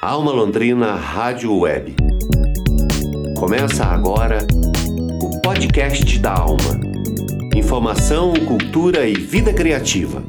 Alma 0.00 0.30
Londrina 0.30 0.94
Rádio 0.94 1.52
Web. 1.58 1.96
Começa 3.36 3.84
agora 3.84 4.46
o 5.20 5.40
podcast 5.40 6.20
da 6.20 6.34
Alma. 6.34 6.78
Informação, 7.52 8.32
cultura 8.46 9.08
e 9.08 9.14
vida 9.14 9.52
criativa. 9.52 10.22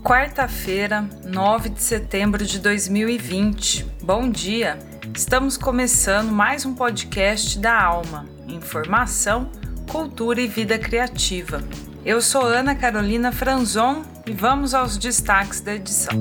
Quarta-feira, 0.00 1.10
9 1.24 1.70
de 1.70 1.82
setembro 1.82 2.46
de 2.46 2.60
2020. 2.60 3.84
Bom 4.00 4.30
dia! 4.30 4.78
Estamos 5.12 5.56
começando 5.56 6.30
mais 6.30 6.64
um 6.64 6.72
podcast 6.72 7.58
da 7.58 7.82
Alma. 7.82 8.26
Informação, 8.46 9.50
cultura 9.90 10.40
e 10.40 10.46
vida 10.46 10.78
criativa. 10.78 11.64
Eu 12.04 12.22
sou 12.22 12.42
Ana 12.42 12.76
Carolina 12.76 13.32
Franzon 13.32 14.02
e 14.24 14.30
vamos 14.30 14.72
aos 14.72 14.96
destaques 14.96 15.60
da 15.60 15.74
edição. 15.74 16.12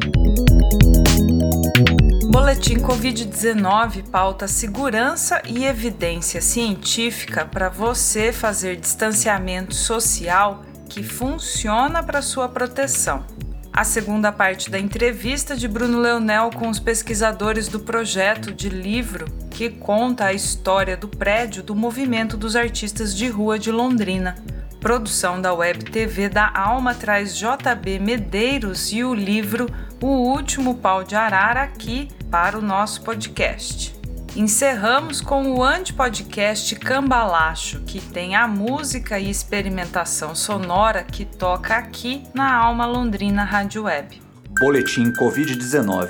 Boletim 2.32 2.76
Covid-19 2.76 4.10
pauta 4.10 4.48
segurança 4.48 5.42
e 5.46 5.66
evidência 5.66 6.40
científica 6.40 7.46
para 7.46 7.68
você 7.68 8.32
fazer 8.32 8.78
distanciamento 8.78 9.76
social 9.76 10.64
que 10.88 11.04
funciona 11.04 12.02
para 12.02 12.22
sua 12.22 12.48
proteção. 12.48 13.26
A 13.74 13.84
segunda 13.84 14.32
parte 14.32 14.72
da 14.72 14.80
entrevista 14.80 15.58
de 15.58 15.68
Bruno 15.68 16.00
Leonel 16.00 16.52
com 16.52 16.70
os 16.70 16.80
pesquisadores 16.80 17.68
do 17.68 17.82
projeto 17.82 18.54
de 18.54 18.70
livro 18.70 19.26
que 19.50 19.70
conta 19.70 20.28
a 20.28 20.34
história 20.34 20.96
do 20.96 21.10
prédio 21.10 21.62
do 21.62 21.76
Movimento 21.76 22.38
dos 22.38 22.56
Artistas 22.56 23.14
de 23.14 23.28
Rua 23.28 23.60
de 23.60 23.74
Londrina. 23.74 24.36
Produção 24.80 25.42
da 25.42 25.54
Web 25.54 25.84
TV 25.92 26.30
da 26.30 26.50
Alma 26.56 26.96
traz 26.96 27.38
JB 27.38 28.00
Medeiros 28.00 28.94
e 28.94 29.04
o 29.04 29.14
livro 29.14 29.70
O 30.02 30.08
Último 30.08 30.76
Pau 30.76 31.04
de 31.04 31.14
Arara 31.14 31.64
aqui 31.64 32.08
para 32.32 32.58
o 32.58 32.62
nosso 32.62 33.02
podcast. 33.04 33.94
Encerramos 34.34 35.20
com 35.20 35.52
o 35.52 35.62
Antipodcast 35.62 36.78
Cambalacho, 36.78 37.82
que 37.82 38.00
tem 38.00 38.34
a 38.34 38.48
música 38.48 39.20
e 39.20 39.30
experimentação 39.30 40.34
sonora 40.34 41.04
que 41.04 41.26
toca 41.26 41.76
aqui 41.76 42.24
na 42.34 42.56
Alma 42.56 42.86
Londrina 42.86 43.44
Rádio 43.44 43.84
Web. 43.84 44.22
Boletim 44.62 45.12
Covid-19 45.12 46.10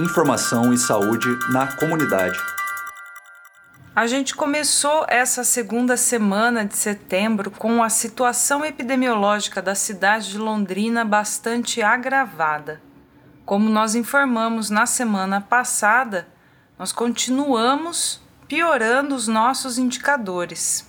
Informação 0.00 0.72
e 0.72 0.78
saúde 0.78 1.28
na 1.50 1.66
comunidade. 1.76 2.38
A 3.94 4.06
gente 4.06 4.34
começou 4.34 5.04
essa 5.06 5.44
segunda 5.44 5.98
semana 5.98 6.64
de 6.64 6.74
setembro 6.74 7.50
com 7.50 7.82
a 7.82 7.90
situação 7.90 8.64
epidemiológica 8.64 9.60
da 9.60 9.74
cidade 9.74 10.30
de 10.30 10.38
Londrina 10.38 11.04
bastante 11.04 11.82
agravada. 11.82 12.80
Como 13.44 13.68
nós 13.68 13.94
informamos 13.94 14.70
na 14.70 14.86
semana 14.86 15.40
passada, 15.40 16.28
nós 16.78 16.92
continuamos 16.92 18.20
piorando 18.46 19.14
os 19.14 19.26
nossos 19.26 19.78
indicadores. 19.78 20.88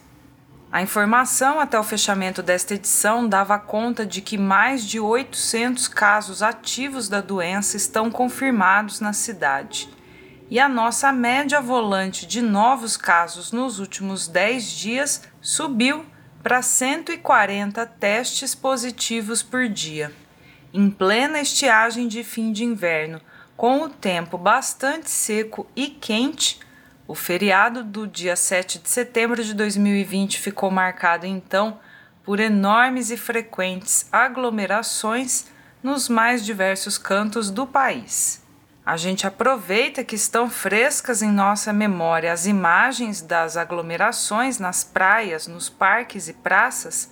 A 0.72 0.82
informação 0.82 1.60
até 1.60 1.80
o 1.80 1.84
fechamento 1.84 2.42
desta 2.42 2.74
edição 2.74 3.28
dava 3.28 3.60
conta 3.60 4.06
de 4.06 4.22
que 4.22 4.38
mais 4.38 4.84
de 4.84 5.00
800 5.00 5.88
casos 5.88 6.42
ativos 6.42 7.08
da 7.08 7.22
doença 7.22 7.78
estão 7.78 8.10
confirmados 8.10 9.00
na 9.00 9.14
cidade 9.14 9.90
e 10.50 10.60
a 10.60 10.70
nossa 10.70 11.12
média 11.12 11.60
volante 11.60 12.28
de 12.28 12.42
novos 12.42 12.96
casos 12.96 13.52
nos 13.52 13.80
últimos 13.80 14.28
10 14.28 14.72
dias 14.72 15.24
subiu 15.42 16.06
para 16.44 16.62
140 16.62 17.86
testes 17.86 18.54
positivos 18.54 19.42
por 19.42 19.68
dia. 19.68 20.12
Em 20.76 20.90
plena 20.90 21.40
estiagem 21.40 22.08
de 22.08 22.24
fim 22.24 22.52
de 22.52 22.64
inverno, 22.64 23.22
com 23.56 23.84
o 23.84 23.90
tempo 23.90 24.40
bastante 24.40 25.08
seco 25.08 25.68
e 25.76 25.86
quente, 25.88 26.60
o 27.08 27.14
feriado 27.14 27.84
do 27.84 28.08
dia 28.08 28.36
7 28.36 28.80
de 28.80 28.90
setembro 28.90 29.44
de 29.44 29.54
2020 29.54 30.40
ficou 30.40 30.72
marcado 30.72 31.28
então 31.28 31.80
por 32.24 32.40
enormes 32.40 33.12
e 33.12 33.18
frequentes 33.18 34.08
aglomerações 34.12 35.46
nos 35.84 36.10
mais 36.10 36.44
diversos 36.44 36.98
cantos 36.98 37.52
do 37.52 37.68
país. 37.68 38.42
A 38.84 38.98
gente 38.98 39.28
aproveita 39.28 40.04
que 40.04 40.16
estão 40.16 40.50
frescas 40.50 41.22
em 41.22 41.32
nossa 41.32 41.72
memória 41.72 42.34
as 42.34 42.48
imagens 42.48 43.22
das 43.22 43.58
aglomerações 43.58 44.58
nas 44.58 44.84
praias, 44.84 45.46
nos 45.46 45.70
parques 45.70 46.28
e 46.28 46.34
praças 46.34 47.12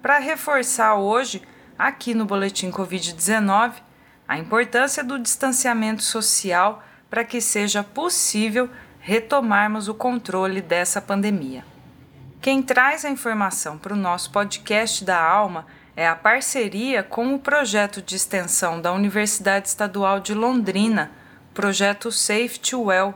para 0.00 0.20
reforçar 0.20 0.94
hoje, 0.94 1.42
aqui 1.80 2.12
no 2.12 2.26
Boletim 2.26 2.70
Covid-19, 2.70 3.72
a 4.28 4.38
importância 4.38 5.02
do 5.02 5.18
distanciamento 5.18 6.02
social 6.02 6.84
para 7.08 7.24
que 7.24 7.40
seja 7.40 7.82
possível 7.82 8.68
retomarmos 9.00 9.88
o 9.88 9.94
controle 9.94 10.60
dessa 10.60 11.00
pandemia. 11.00 11.64
Quem 12.38 12.62
traz 12.62 13.06
a 13.06 13.10
informação 13.10 13.78
para 13.78 13.94
o 13.94 13.96
nosso 13.96 14.30
podcast 14.30 15.02
da 15.06 15.18
Alma 15.18 15.64
é 15.96 16.06
a 16.06 16.14
parceria 16.14 17.02
com 17.02 17.34
o 17.34 17.38
projeto 17.38 18.02
de 18.02 18.14
extensão 18.14 18.78
da 18.78 18.92
Universidade 18.92 19.68
Estadual 19.68 20.20
de 20.20 20.34
Londrina, 20.34 21.10
projeto 21.54 22.12
Safe 22.12 22.60
to 22.60 22.82
Well, 22.82 23.14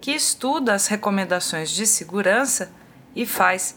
que 0.00 0.12
estuda 0.12 0.72
as 0.72 0.86
recomendações 0.86 1.68
de 1.68 1.84
segurança 1.84 2.72
e 3.14 3.26
faz 3.26 3.76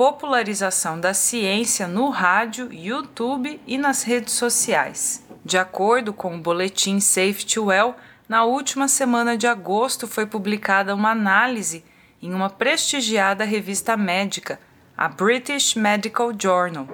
popularização 0.00 0.98
da 0.98 1.12
ciência 1.12 1.86
no 1.86 2.08
rádio, 2.08 2.72
YouTube 2.72 3.60
e 3.66 3.76
nas 3.76 4.02
redes 4.02 4.32
sociais. 4.32 5.22
De 5.44 5.58
acordo 5.58 6.10
com 6.14 6.34
o 6.36 6.40
boletim 6.40 6.98
Safe 7.00 7.44
to 7.44 7.66
Well, 7.66 7.94
na 8.26 8.44
última 8.44 8.88
semana 8.88 9.36
de 9.36 9.46
agosto 9.46 10.08
foi 10.08 10.24
publicada 10.24 10.94
uma 10.94 11.10
análise 11.10 11.84
em 12.22 12.32
uma 12.32 12.48
prestigiada 12.48 13.44
revista 13.44 13.94
médica, 13.94 14.58
a 14.96 15.06
British 15.06 15.74
Medical 15.74 16.32
Journal. 16.32 16.88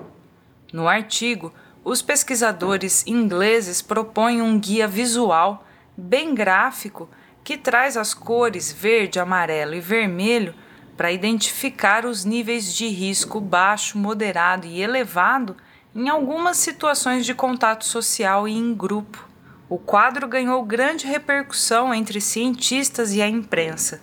No 0.72 0.88
artigo, 0.88 1.54
os 1.84 2.02
pesquisadores 2.02 3.06
ingleses 3.06 3.80
propõem 3.80 4.42
um 4.42 4.58
guia 4.58 4.88
visual 4.88 5.64
bem 5.96 6.34
gráfico 6.34 7.08
que 7.44 7.56
traz 7.56 7.96
as 7.96 8.12
cores 8.12 8.72
verde, 8.72 9.20
amarelo 9.20 9.76
e 9.76 9.80
vermelho 9.80 10.65
para 10.96 11.12
identificar 11.12 12.06
os 12.06 12.24
níveis 12.24 12.74
de 12.74 12.86
risco 12.88 13.40
baixo, 13.40 13.98
moderado 13.98 14.66
e 14.66 14.80
elevado 14.80 15.56
em 15.94 16.08
algumas 16.08 16.56
situações 16.56 17.24
de 17.24 17.34
contato 17.34 17.84
social 17.84 18.48
e 18.48 18.52
em 18.52 18.74
grupo. 18.74 19.28
O 19.68 19.78
quadro 19.78 20.28
ganhou 20.28 20.64
grande 20.64 21.06
repercussão 21.06 21.92
entre 21.92 22.20
cientistas 22.20 23.12
e 23.12 23.20
a 23.20 23.28
imprensa, 23.28 24.00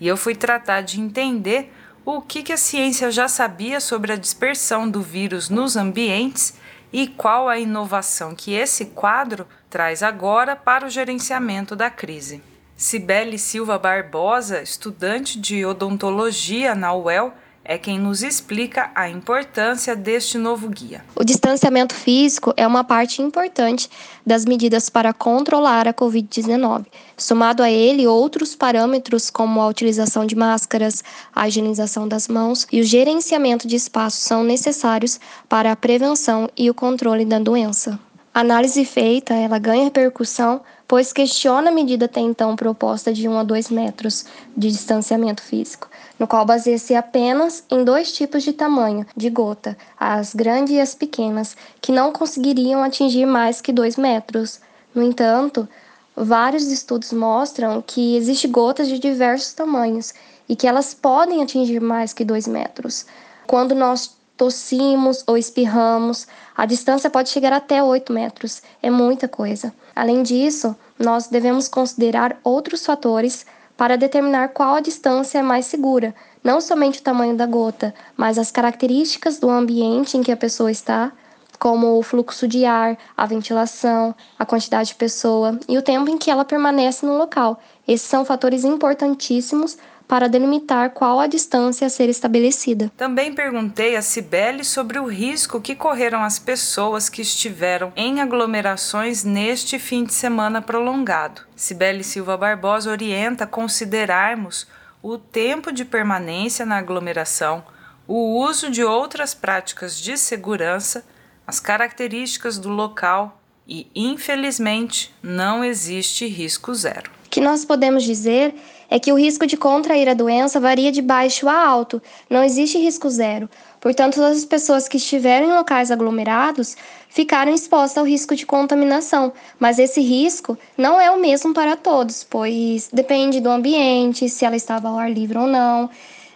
e 0.00 0.06
eu 0.06 0.16
fui 0.16 0.34
tratar 0.34 0.82
de 0.82 1.00
entender 1.00 1.72
o 2.04 2.20
que, 2.20 2.42
que 2.42 2.52
a 2.52 2.56
ciência 2.56 3.10
já 3.10 3.28
sabia 3.28 3.80
sobre 3.80 4.12
a 4.12 4.16
dispersão 4.16 4.88
do 4.88 5.00
vírus 5.00 5.48
nos 5.48 5.76
ambientes 5.76 6.54
e 6.92 7.06
qual 7.06 7.48
a 7.48 7.58
inovação 7.58 8.34
que 8.34 8.52
esse 8.52 8.86
quadro 8.86 9.46
traz 9.70 10.02
agora 10.02 10.54
para 10.54 10.86
o 10.86 10.90
gerenciamento 10.90 11.74
da 11.74 11.88
crise. 11.88 12.42
Cibele 12.82 13.38
Silva 13.38 13.78
Barbosa, 13.78 14.60
estudante 14.60 15.38
de 15.38 15.64
odontologia 15.64 16.74
na 16.74 16.92
UEL, 16.92 17.32
é 17.64 17.78
quem 17.78 17.96
nos 17.96 18.24
explica 18.24 18.90
a 18.92 19.08
importância 19.08 19.94
deste 19.94 20.36
novo 20.36 20.68
guia. 20.68 21.04
O 21.14 21.22
distanciamento 21.22 21.94
físico 21.94 22.52
é 22.56 22.66
uma 22.66 22.82
parte 22.82 23.22
importante 23.22 23.88
das 24.26 24.44
medidas 24.44 24.90
para 24.90 25.12
controlar 25.12 25.86
a 25.86 25.94
Covid-19. 25.94 26.86
Somado 27.16 27.62
a 27.62 27.70
ele, 27.70 28.08
outros 28.08 28.56
parâmetros 28.56 29.30
como 29.30 29.60
a 29.60 29.68
utilização 29.68 30.26
de 30.26 30.34
máscaras, 30.34 31.04
a 31.32 31.46
higienização 31.46 32.08
das 32.08 32.26
mãos 32.26 32.66
e 32.72 32.80
o 32.80 32.84
gerenciamento 32.84 33.68
de 33.68 33.76
espaço 33.76 34.16
são 34.16 34.42
necessários 34.42 35.20
para 35.48 35.70
a 35.70 35.76
prevenção 35.76 36.50
e 36.56 36.68
o 36.68 36.74
controle 36.74 37.24
da 37.24 37.38
doença. 37.38 37.96
A 38.34 38.40
análise 38.40 38.82
feita, 38.86 39.34
ela 39.34 39.58
ganha 39.58 39.84
repercussão, 39.84 40.62
pois 40.92 41.10
questiona 41.10 41.70
a 41.70 41.72
medida 41.72 42.04
até 42.04 42.20
então 42.20 42.54
proposta 42.54 43.14
de 43.14 43.26
1 43.26 43.38
a 43.38 43.42
2 43.44 43.70
metros 43.70 44.26
de 44.54 44.70
distanciamento 44.70 45.42
físico, 45.42 45.88
no 46.18 46.26
qual 46.26 46.44
baseia-se 46.44 46.94
apenas 46.94 47.64
em 47.70 47.82
dois 47.82 48.12
tipos 48.12 48.42
de 48.42 48.52
tamanho 48.52 49.06
de 49.16 49.30
gota, 49.30 49.74
as 49.98 50.34
grandes 50.34 50.74
e 50.74 50.78
as 50.78 50.94
pequenas, 50.94 51.56
que 51.80 51.92
não 51.92 52.12
conseguiriam 52.12 52.82
atingir 52.82 53.24
mais 53.24 53.58
que 53.62 53.72
2 53.72 53.96
metros. 53.96 54.60
No 54.94 55.02
entanto, 55.02 55.66
vários 56.14 56.66
estudos 56.66 57.10
mostram 57.10 57.80
que 57.80 58.14
existem 58.14 58.50
gotas 58.50 58.86
de 58.86 58.98
diversos 58.98 59.54
tamanhos 59.54 60.12
e 60.46 60.54
que 60.54 60.66
elas 60.66 60.92
podem 60.92 61.42
atingir 61.42 61.80
mais 61.80 62.12
que 62.12 62.22
2 62.22 62.46
metros. 62.46 63.06
Quando 63.46 63.74
nós 63.74 64.14
tossimos 64.42 65.22
ou 65.24 65.38
espirramos, 65.38 66.26
a 66.56 66.66
distância 66.66 67.08
pode 67.08 67.28
chegar 67.28 67.52
até 67.52 67.80
8 67.80 68.12
metros. 68.12 68.60
É 68.82 68.90
muita 68.90 69.28
coisa. 69.28 69.72
Além 69.94 70.24
disso, 70.24 70.74
nós 70.98 71.28
devemos 71.28 71.68
considerar 71.68 72.36
outros 72.42 72.84
fatores 72.84 73.46
para 73.76 73.96
determinar 73.96 74.48
qual 74.48 74.74
a 74.74 74.80
distância 74.80 75.38
é 75.38 75.42
mais 75.42 75.66
segura, 75.66 76.12
não 76.42 76.60
somente 76.60 76.98
o 76.98 77.02
tamanho 77.04 77.36
da 77.36 77.46
gota, 77.46 77.94
mas 78.16 78.36
as 78.36 78.50
características 78.50 79.38
do 79.38 79.48
ambiente 79.48 80.18
em 80.18 80.24
que 80.24 80.32
a 80.32 80.36
pessoa 80.36 80.72
está, 80.72 81.12
como 81.56 81.96
o 81.96 82.02
fluxo 82.02 82.48
de 82.48 82.64
ar, 82.64 82.98
a 83.16 83.24
ventilação, 83.26 84.12
a 84.36 84.44
quantidade 84.44 84.88
de 84.88 84.96
pessoa 84.96 85.56
e 85.68 85.78
o 85.78 85.82
tempo 85.82 86.10
em 86.10 86.18
que 86.18 86.32
ela 86.32 86.44
permanece 86.44 87.06
no 87.06 87.16
local. 87.16 87.60
Esses 87.86 88.08
são 88.08 88.24
fatores 88.24 88.64
importantíssimos 88.64 89.78
para 90.12 90.28
delimitar 90.28 90.90
qual 90.90 91.18
a 91.20 91.26
distância 91.26 91.86
a 91.86 91.88
ser 91.88 92.10
estabelecida. 92.10 92.92
Também 92.98 93.32
perguntei 93.32 93.96
a 93.96 94.02
Cibele 94.02 94.62
sobre 94.62 94.98
o 94.98 95.06
risco 95.06 95.58
que 95.58 95.74
correram 95.74 96.22
as 96.22 96.38
pessoas 96.38 97.08
que 97.08 97.22
estiveram 97.22 97.90
em 97.96 98.20
aglomerações 98.20 99.24
neste 99.24 99.78
fim 99.78 100.04
de 100.04 100.12
semana 100.12 100.60
prolongado. 100.60 101.40
Cibele 101.56 102.04
Silva 102.04 102.36
Barbosa 102.36 102.90
orienta 102.90 103.46
considerarmos 103.46 104.66
o 105.02 105.16
tempo 105.16 105.72
de 105.72 105.82
permanência 105.82 106.66
na 106.66 106.76
aglomeração, 106.76 107.64
o 108.06 108.38
uso 108.38 108.70
de 108.70 108.84
outras 108.84 109.32
práticas 109.32 109.98
de 109.98 110.18
segurança, 110.18 111.06
as 111.46 111.58
características 111.58 112.58
do 112.58 112.68
local 112.68 113.40
e, 113.66 113.86
infelizmente, 113.94 115.14
não 115.22 115.64
existe 115.64 116.26
risco 116.26 116.74
zero. 116.74 117.10
O 117.24 117.30
que 117.30 117.40
nós 117.40 117.64
podemos 117.64 118.04
dizer 118.04 118.54
é 118.92 118.98
que 118.98 119.10
o 119.10 119.16
risco 119.16 119.46
de 119.46 119.56
contrair 119.56 120.06
a 120.06 120.12
doença 120.12 120.60
varia 120.60 120.92
de 120.92 121.00
baixo 121.00 121.48
a 121.48 121.66
alto, 121.66 122.02
não 122.28 122.44
existe 122.44 122.76
risco 122.76 123.08
zero. 123.08 123.48
Portanto, 123.80 124.16
todas 124.16 124.36
as 124.36 124.44
pessoas 124.44 124.86
que 124.86 124.98
estiverem 124.98 125.48
em 125.48 125.54
locais 125.54 125.90
aglomerados 125.90 126.76
ficaram 127.08 127.54
expostas 127.54 127.96
ao 127.96 128.04
risco 128.04 128.36
de 128.36 128.44
contaminação, 128.44 129.32
mas 129.58 129.78
esse 129.78 130.02
risco 130.02 130.58
não 130.76 131.00
é 131.00 131.10
o 131.10 131.18
mesmo 131.18 131.54
para 131.54 131.74
todos, 131.74 132.22
pois 132.22 132.90
depende 132.92 133.40
do 133.40 133.48
ambiente, 133.48 134.28
se 134.28 134.44
ela 134.44 134.56
estava 134.56 134.90
ao 134.90 134.98
ar 134.98 135.10
livre 135.10 135.38
ou 135.38 135.46
não, 135.46 135.88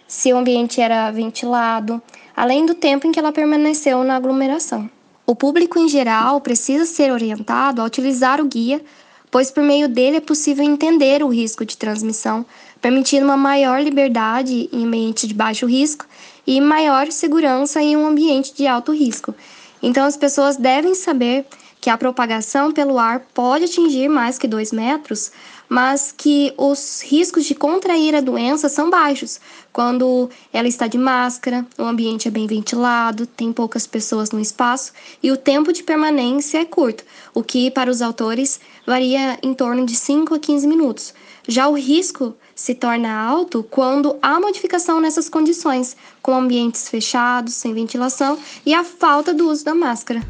se 0.07 0.33
o 0.33 0.37
ambiente 0.37 0.81
era 0.81 1.11
ventilado, 1.11 2.01
além 2.35 2.65
do 2.65 2.73
tempo 2.73 3.05
em 3.05 3.11
que 3.11 3.19
ela 3.19 3.31
permaneceu 3.31 4.03
na 4.03 4.15
aglomeração. 4.15 4.89
O 5.27 5.35
público 5.35 5.77
em 5.77 5.87
geral 5.87 6.41
precisa 6.41 6.85
ser 6.85 7.11
orientado 7.11 7.83
a 7.83 7.85
utilizar 7.85 8.41
o 8.41 8.45
guia 8.45 8.81
pois 9.29 9.51
por 9.51 9.63
meio 9.63 9.87
dele 9.87 10.17
é 10.17 10.21
possível 10.21 10.63
entender 10.63 11.23
o 11.23 11.27
risco 11.27 11.65
de 11.65 11.77
transmissão, 11.77 12.45
permitindo 12.81 13.25
uma 13.25 13.37
maior 13.37 13.81
liberdade 13.81 14.69
em 14.71 14.85
ambiente 14.85 15.27
de 15.27 15.33
baixo 15.33 15.65
risco 15.65 16.05
e 16.45 16.61
maior 16.61 17.11
segurança 17.11 17.81
em 17.81 17.97
um 17.97 18.07
ambiente 18.07 18.53
de 18.53 18.65
alto 18.67 18.93
risco. 18.93 19.35
Então, 19.81 20.05
as 20.05 20.17
pessoas 20.17 20.57
devem 20.57 20.95
saber 20.95 21.45
que 21.79 21.89
a 21.89 21.97
propagação 21.97 22.71
pelo 22.71 22.97
ar 22.97 23.21
pode 23.33 23.65
atingir 23.65 24.07
mais 24.07 24.37
que 24.37 24.47
2 24.47 24.71
metros, 24.71 25.31
mas 25.69 26.13
que 26.15 26.53
os 26.57 27.01
riscos 27.03 27.45
de 27.45 27.53
contrair 27.53 28.15
a 28.15 28.21
doença 28.21 28.69
são 28.69 28.89
baixos 28.89 29.39
quando 29.77 30.27
ela 30.51 30.67
está 30.67 30.87
de 30.87 30.97
máscara, 30.97 31.63
o 31.77 31.83
ambiente 31.83 32.27
é 32.27 32.31
bem 32.31 32.47
ventilado, 32.47 33.27
tem 33.27 33.53
poucas 33.53 33.85
pessoas 33.85 34.31
no 34.31 34.39
espaço 34.39 34.91
e 35.21 35.31
o 35.31 35.37
tempo 35.37 35.71
de 35.71 35.83
permanência 35.83 36.57
é 36.57 36.65
curto, 36.65 37.03
o 37.31 37.43
que 37.43 37.69
para 37.69 37.91
os 37.91 38.01
autores 38.01 38.59
varia 38.87 39.37
em 39.43 39.53
torno 39.53 39.85
de 39.85 39.93
5 39.93 40.33
a 40.33 40.39
15 40.39 40.65
minutos. 40.65 41.13
Já 41.45 41.67
o 41.67 41.75
risco 41.75 42.33
se 42.55 42.73
torna 42.73 43.13
alto 43.13 43.61
quando 43.63 44.17
há 44.21 44.39
modificação 44.39 45.01
nessas 45.01 45.27
condições, 45.27 45.97
com 46.21 46.33
ambientes 46.33 46.87
fechados, 46.87 47.53
sem 47.53 47.73
ventilação 47.73 48.39
e 48.65 48.73
a 48.73 48.85
falta 48.85 49.33
do 49.33 49.49
uso 49.49 49.65
da 49.65 49.75
máscara. 49.75 50.21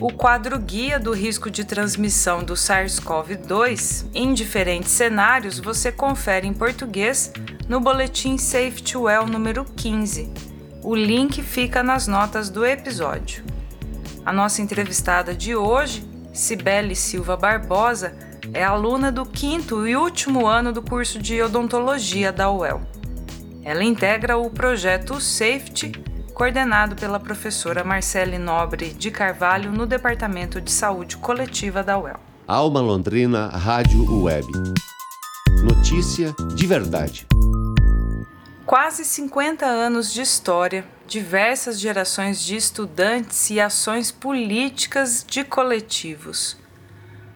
O 0.00 0.12
quadro 0.12 0.58
guia 0.58 0.98
do 0.98 1.12
risco 1.12 1.50
de 1.50 1.64
transmissão 1.64 2.42
do 2.42 2.54
SARS-CoV-2 2.54 4.06
em 4.14 4.32
diferentes 4.32 4.90
cenários 4.90 5.60
você 5.60 5.92
confere 5.92 6.46
em 6.46 6.54
português 6.54 7.32
no 7.68 7.80
boletim 7.80 8.38
Safety 8.38 8.96
Well 8.96 9.26
número 9.26 9.64
15. 9.76 10.32
O 10.82 10.94
link 10.94 11.40
fica 11.42 11.82
nas 11.82 12.08
notas 12.08 12.50
do 12.50 12.66
episódio. 12.66 13.44
A 14.24 14.32
nossa 14.32 14.60
entrevistada 14.60 15.32
de 15.32 15.54
hoje, 15.54 16.11
Cibele 16.32 16.96
Silva 16.96 17.36
Barbosa, 17.36 18.14
é 18.54 18.64
aluna 18.64 19.12
do 19.12 19.26
quinto 19.26 19.86
e 19.86 19.94
último 19.94 20.46
ano 20.46 20.72
do 20.72 20.82
curso 20.82 21.18
de 21.18 21.40
odontologia 21.42 22.32
da 22.32 22.50
UEL. 22.50 22.80
Ela 23.62 23.84
integra 23.84 24.36
o 24.36 24.50
projeto 24.50 25.20
Safety 25.20 25.92
coordenado 26.34 26.96
pela 26.96 27.20
professora 27.20 27.84
Marcele 27.84 28.38
Nobre 28.38 28.94
de 28.94 29.10
Carvalho 29.10 29.70
no 29.70 29.86
Departamento 29.86 30.60
de 30.60 30.72
Saúde 30.72 31.16
Coletiva 31.18 31.82
da 31.82 31.98
UEL. 31.98 32.18
Alma 32.48 32.80
Londrina 32.80 33.48
Rádio 33.48 34.22
Web. 34.22 34.46
Notícia 35.62 36.34
de 36.54 36.66
verdade. 36.66 37.26
Quase 38.66 39.04
50 39.04 39.66
anos 39.66 40.12
de 40.12 40.22
história, 40.22 40.84
diversas 41.12 41.78
gerações 41.78 42.42
de 42.42 42.56
estudantes 42.56 43.50
e 43.50 43.60
ações 43.60 44.10
políticas 44.10 45.22
de 45.28 45.44
coletivos. 45.44 46.56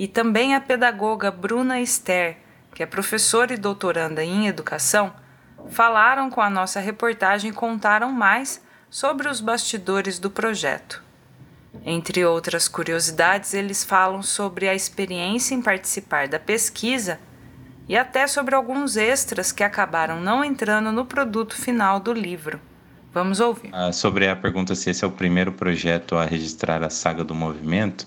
e 0.00 0.08
também 0.08 0.54
a 0.54 0.60
pedagoga 0.62 1.30
Bruna 1.30 1.78
Esther, 1.78 2.38
que 2.74 2.82
é 2.82 2.86
professora 2.86 3.52
e 3.52 3.58
doutoranda 3.58 4.24
em 4.24 4.46
educação, 4.46 5.12
falaram 5.68 6.30
com 6.30 6.40
a 6.40 6.48
nossa 6.48 6.80
reportagem 6.80 7.50
e 7.50 7.52
contaram 7.52 8.10
mais 8.10 8.62
sobre 8.88 9.28
os 9.28 9.42
bastidores 9.42 10.18
do 10.18 10.30
projeto. 10.30 11.04
Entre 11.84 12.24
outras 12.24 12.66
curiosidades, 12.66 13.52
eles 13.52 13.84
falam 13.84 14.22
sobre 14.22 14.70
a 14.70 14.74
experiência 14.74 15.54
em 15.54 15.60
participar 15.60 16.28
da 16.28 16.38
pesquisa 16.38 17.20
e 17.86 17.94
até 17.94 18.26
sobre 18.26 18.54
alguns 18.54 18.96
extras 18.96 19.52
que 19.52 19.62
acabaram 19.62 20.18
não 20.18 20.42
entrando 20.42 20.90
no 20.90 21.04
produto 21.04 21.54
final 21.54 22.00
do 22.00 22.14
livro. 22.14 22.58
Vamos 23.12 23.38
ouvir. 23.38 23.68
Ah, 23.72 23.92
sobre 23.92 24.28
a 24.28 24.36
pergunta 24.36 24.74
se 24.74 24.88
esse 24.88 25.04
é 25.04 25.06
o 25.06 25.10
primeiro 25.10 25.52
projeto 25.52 26.16
a 26.16 26.24
registrar 26.24 26.82
a 26.82 26.88
saga 26.88 27.22
do 27.22 27.34
movimento, 27.34 28.06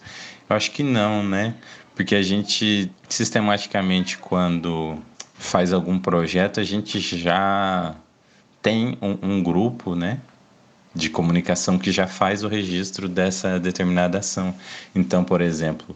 eu 0.50 0.56
acho 0.56 0.72
que 0.72 0.84
não, 0.84 1.24
né? 1.24 1.56
Porque 1.96 2.16
a 2.16 2.22
gente 2.22 2.92
sistematicamente, 3.08 4.18
quando 4.18 4.98
faz 5.34 5.74
algum 5.74 6.00
projeto, 6.00 6.60
a 6.60 6.64
gente 6.64 7.00
já 7.00 7.96
tem 8.62 8.98
um, 9.02 9.18
um 9.22 9.44
grupo, 9.44 9.96
né? 9.96 10.20
De 10.96 11.10
comunicação 11.10 11.78
que 11.78 11.92
já 11.92 12.08
faz 12.08 12.44
o 12.44 12.48
registro 12.48 13.08
dessa 13.08 13.60
determinada 13.60 14.20
ação. 14.20 14.56
Então, 14.96 15.24
por 15.24 15.42
exemplo, 15.42 15.96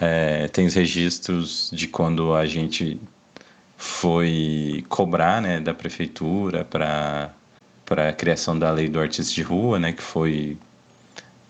é, 0.00 0.48
tem 0.48 0.66
os 0.66 0.74
registros 0.74 1.70
de 1.72 1.86
quando 1.86 2.34
a 2.34 2.44
gente 2.44 3.00
foi 3.76 4.84
cobrar 4.88 5.40
né, 5.42 5.60
da 5.60 5.74
prefeitura 5.74 6.64
para 6.64 7.30
a 7.90 8.12
criação 8.12 8.58
da 8.58 8.70
lei 8.70 8.88
do 8.88 8.98
artista 8.98 9.32
de 9.32 9.42
rua, 9.42 9.78
né, 9.78 9.92
que 9.92 10.02
foi, 10.02 10.56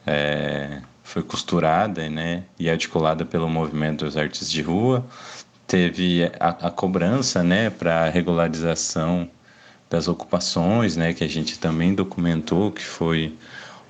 é, 0.06 0.80
foi 1.02 1.22
costurada 1.22 2.08
né, 2.08 2.44
e 2.58 2.70
articulada 2.70 3.24
pelo 3.24 3.48
movimento 3.48 4.04
dos 4.04 4.16
artistas 4.16 4.50
de 4.50 4.62
rua. 4.62 5.04
Teve 5.66 6.30
a, 6.38 6.68
a 6.68 6.70
cobrança 6.70 7.42
né, 7.42 7.70
para 7.70 8.04
a 8.04 8.08
regularização 8.08 9.28
das 9.90 10.08
ocupações, 10.08 10.96
né, 10.96 11.12
que 11.12 11.22
a 11.22 11.28
gente 11.28 11.58
também 11.58 11.94
documentou, 11.94 12.72
que 12.72 12.82
foi 12.82 13.36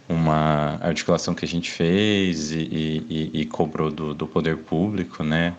uma 0.09 0.79
articulação 0.81 1.35
que 1.35 1.45
a 1.45 1.49
gente 1.49 1.71
fez 1.71 2.51
e, 2.51 3.05
e, 3.09 3.31
e 3.33 3.47
cobrou 3.47 3.91
do, 3.91 4.13
do, 4.13 4.27
poder 4.27 4.59
público, 4.59 5.23
né, 5.23 5.55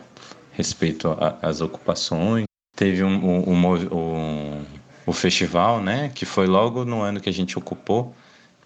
respeito 0.51 1.15
às 1.41 1.61
ocupações. 1.61 2.43
Teve 2.75 3.03
um, 3.03 3.49
um, 3.49 3.75
um, 3.91 4.61
o 5.05 5.13
festival, 5.13 5.81
né, 5.81 6.11
que 6.13 6.25
foi 6.25 6.47
logo 6.47 6.83
no 6.83 7.01
ano 7.01 7.21
que 7.21 7.29
a 7.29 7.33
gente 7.33 7.57
ocupou, 7.57 8.13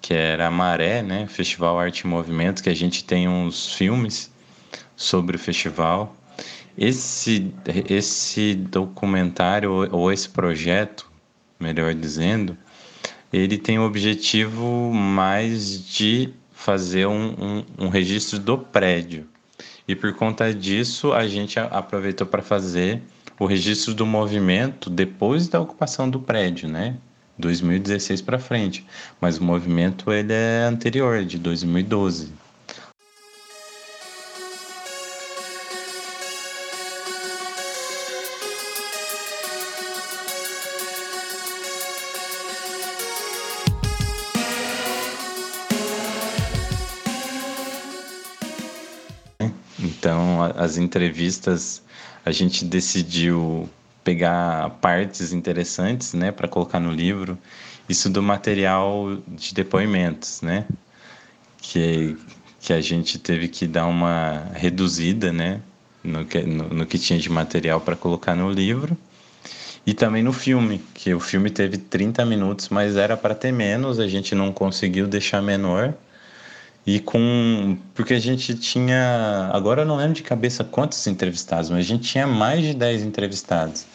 que 0.02 0.14
era 0.14 0.48
a 0.48 0.52
Maré, 0.52 1.02
né, 1.02 1.28
Festival 1.28 1.80
Arte 1.80 2.02
e 2.02 2.08
Movimento, 2.08 2.64
que 2.64 2.70
a 2.70 2.76
gente 2.76 3.04
tem 3.04 3.28
uns 3.28 3.74
filmes 3.74 4.32
sobre 4.96 5.36
o 5.36 5.40
festival. 5.40 6.16
Esse, 6.78 7.52
esse 7.90 8.54
documentário, 8.54 9.72
ou 9.92 10.12
esse 10.12 10.30
projeto, 10.30 11.10
melhor 11.60 11.94
dizendo, 11.94 12.58
ele 13.34 13.58
tem 13.58 13.80
o 13.80 13.84
objetivo 13.84 14.92
mais 14.94 15.88
de 15.88 16.34
fazer 16.52 17.08
um, 17.08 17.36
um, 17.40 17.86
um 17.86 17.90
registro 17.90 18.40
do 18.40 18.58
prédio. 18.58 19.28
E 19.88 19.96
por 19.96 20.14
conta 20.14 20.54
disso, 20.54 21.14
a 21.14 21.28
gente 21.28 21.60
aproveitou 21.60 22.28
para 22.28 22.42
fazer 22.42 23.02
o 23.40 23.46
registro 23.46 23.94
do 23.94 24.06
movimento 24.06 24.90
depois 24.90 25.48
da 25.48 25.60
ocupação 25.60 26.10
do 26.10 26.20
prédio, 26.20 26.68
né? 26.68 26.98
2016 27.38 28.22
para 28.22 28.40
frente. 28.40 28.86
Mas 29.20 29.38
o 29.38 29.44
movimento 29.44 30.12
ele 30.12 30.34
é 30.34 30.64
anterior, 30.64 31.24
de 31.26 31.38
2012. 31.38 32.32
Então, 49.80 50.42
as 50.56 50.78
entrevistas, 50.78 51.82
a 52.24 52.32
gente 52.32 52.64
decidiu 52.64 53.70
pegar 54.08 54.70
partes 54.80 55.34
interessantes, 55.34 56.14
né, 56.14 56.32
para 56.32 56.48
colocar 56.48 56.80
no 56.80 56.94
livro. 56.94 57.38
Isso 57.90 58.10
do 58.10 58.24
material 58.24 59.18
de 59.28 59.54
depoimentos, 59.54 60.42
né, 60.42 60.66
que 61.58 62.16
que 62.62 62.74
a 62.74 62.82
gente 62.82 63.20
teve 63.20 63.48
que 63.48 63.68
dar 63.68 63.86
uma 63.86 64.48
reduzida, 64.54 65.32
né, 65.32 65.62
no 66.04 66.26
que, 66.26 66.42
no, 66.42 66.70
no 66.70 66.86
que 66.86 66.98
tinha 66.98 67.20
de 67.20 67.30
material 67.30 67.80
para 67.80 67.96
colocar 67.96 68.36
no 68.36 68.50
livro. 68.50 68.98
E 69.86 69.94
também 69.94 70.24
no 70.24 70.34
filme, 70.34 70.82
que 70.94 71.14
o 71.14 71.20
filme 71.20 71.50
teve 71.50 71.78
30 71.78 72.26
minutos, 72.26 72.68
mas 72.70 72.98
era 72.98 73.16
para 73.16 73.36
ter 73.36 73.54
menos, 73.54 74.00
a 74.00 74.08
gente 74.08 74.36
não 74.36 74.52
conseguiu 74.52 75.08
deixar 75.08 75.42
menor. 75.42 75.94
E 76.88 77.02
com. 77.02 77.78
Porque 77.94 78.14
a 78.14 78.20
gente 78.20 78.56
tinha. 78.56 79.50
Agora 79.52 79.82
eu 79.82 79.86
não 79.86 79.98
lembro 79.98 80.14
de 80.14 80.24
cabeça 80.24 80.64
quantos 80.64 81.06
entrevistados, 81.06 81.70
mas 81.70 81.80
a 81.80 81.84
gente 81.84 82.10
tinha 82.10 82.26
mais 82.26 82.64
de 82.64 82.74
10 82.74 83.04
entrevistados. 83.04 83.86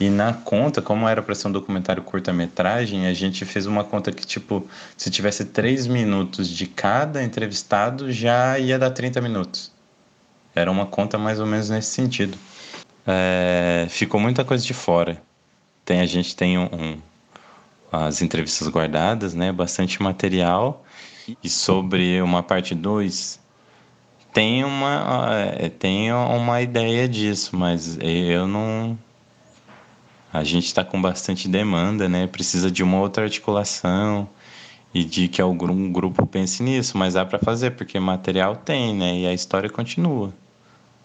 E 0.00 0.08
na 0.08 0.32
conta, 0.32 0.80
como 0.80 1.06
era 1.06 1.20
para 1.20 1.34
ser 1.34 1.48
um 1.48 1.52
documentário 1.52 2.02
curta-metragem, 2.02 3.06
a 3.06 3.12
gente 3.12 3.44
fez 3.44 3.66
uma 3.66 3.84
conta 3.84 4.10
que, 4.10 4.26
tipo, 4.26 4.66
se 4.96 5.10
tivesse 5.10 5.44
3 5.44 5.86
minutos 5.88 6.48
de 6.48 6.66
cada 6.66 7.22
entrevistado, 7.22 8.10
já 8.10 8.58
ia 8.58 8.78
dar 8.78 8.92
30 8.92 9.20
minutos. 9.20 9.70
Era 10.54 10.70
uma 10.70 10.86
conta 10.86 11.18
mais 11.18 11.40
ou 11.40 11.46
menos 11.46 11.68
nesse 11.68 11.90
sentido. 11.90 12.38
É, 13.06 13.86
ficou 13.90 14.18
muita 14.18 14.42
coisa 14.42 14.64
de 14.64 14.72
fora. 14.72 15.20
Tem, 15.84 16.00
a 16.00 16.06
gente 16.06 16.34
tem 16.34 16.56
um, 16.56 16.64
um 16.72 16.98
as 17.92 18.22
entrevistas 18.22 18.68
guardadas, 18.68 19.34
né? 19.34 19.52
Bastante 19.52 20.02
material 20.02 20.84
e 21.42 21.48
sobre 21.48 22.22
uma 22.22 22.42
parte 22.42 22.74
2, 22.74 23.40
tem 24.32 24.64
uma, 24.64 25.28
é, 25.58 25.68
tem 25.68 26.12
uma 26.12 26.62
ideia 26.62 27.08
disso, 27.08 27.56
mas 27.56 27.98
eu 28.00 28.46
não. 28.46 28.96
A 30.32 30.44
gente 30.44 30.66
está 30.66 30.84
com 30.84 31.00
bastante 31.00 31.48
demanda, 31.48 32.08
né? 32.08 32.26
Precisa 32.26 32.70
de 32.70 32.82
uma 32.82 33.00
outra 33.00 33.24
articulação 33.24 34.28
e 34.94 35.02
de 35.04 35.26
que 35.28 35.40
algum 35.40 35.90
grupo 35.90 36.26
pense 36.26 36.62
nisso, 36.62 36.96
mas 36.96 37.14
dá 37.14 37.24
para 37.24 37.38
fazer, 37.38 37.72
porque 37.72 37.98
material 37.98 38.54
tem, 38.54 38.94
né? 38.94 39.18
E 39.18 39.26
a 39.26 39.32
história 39.32 39.68
continua. 39.68 40.32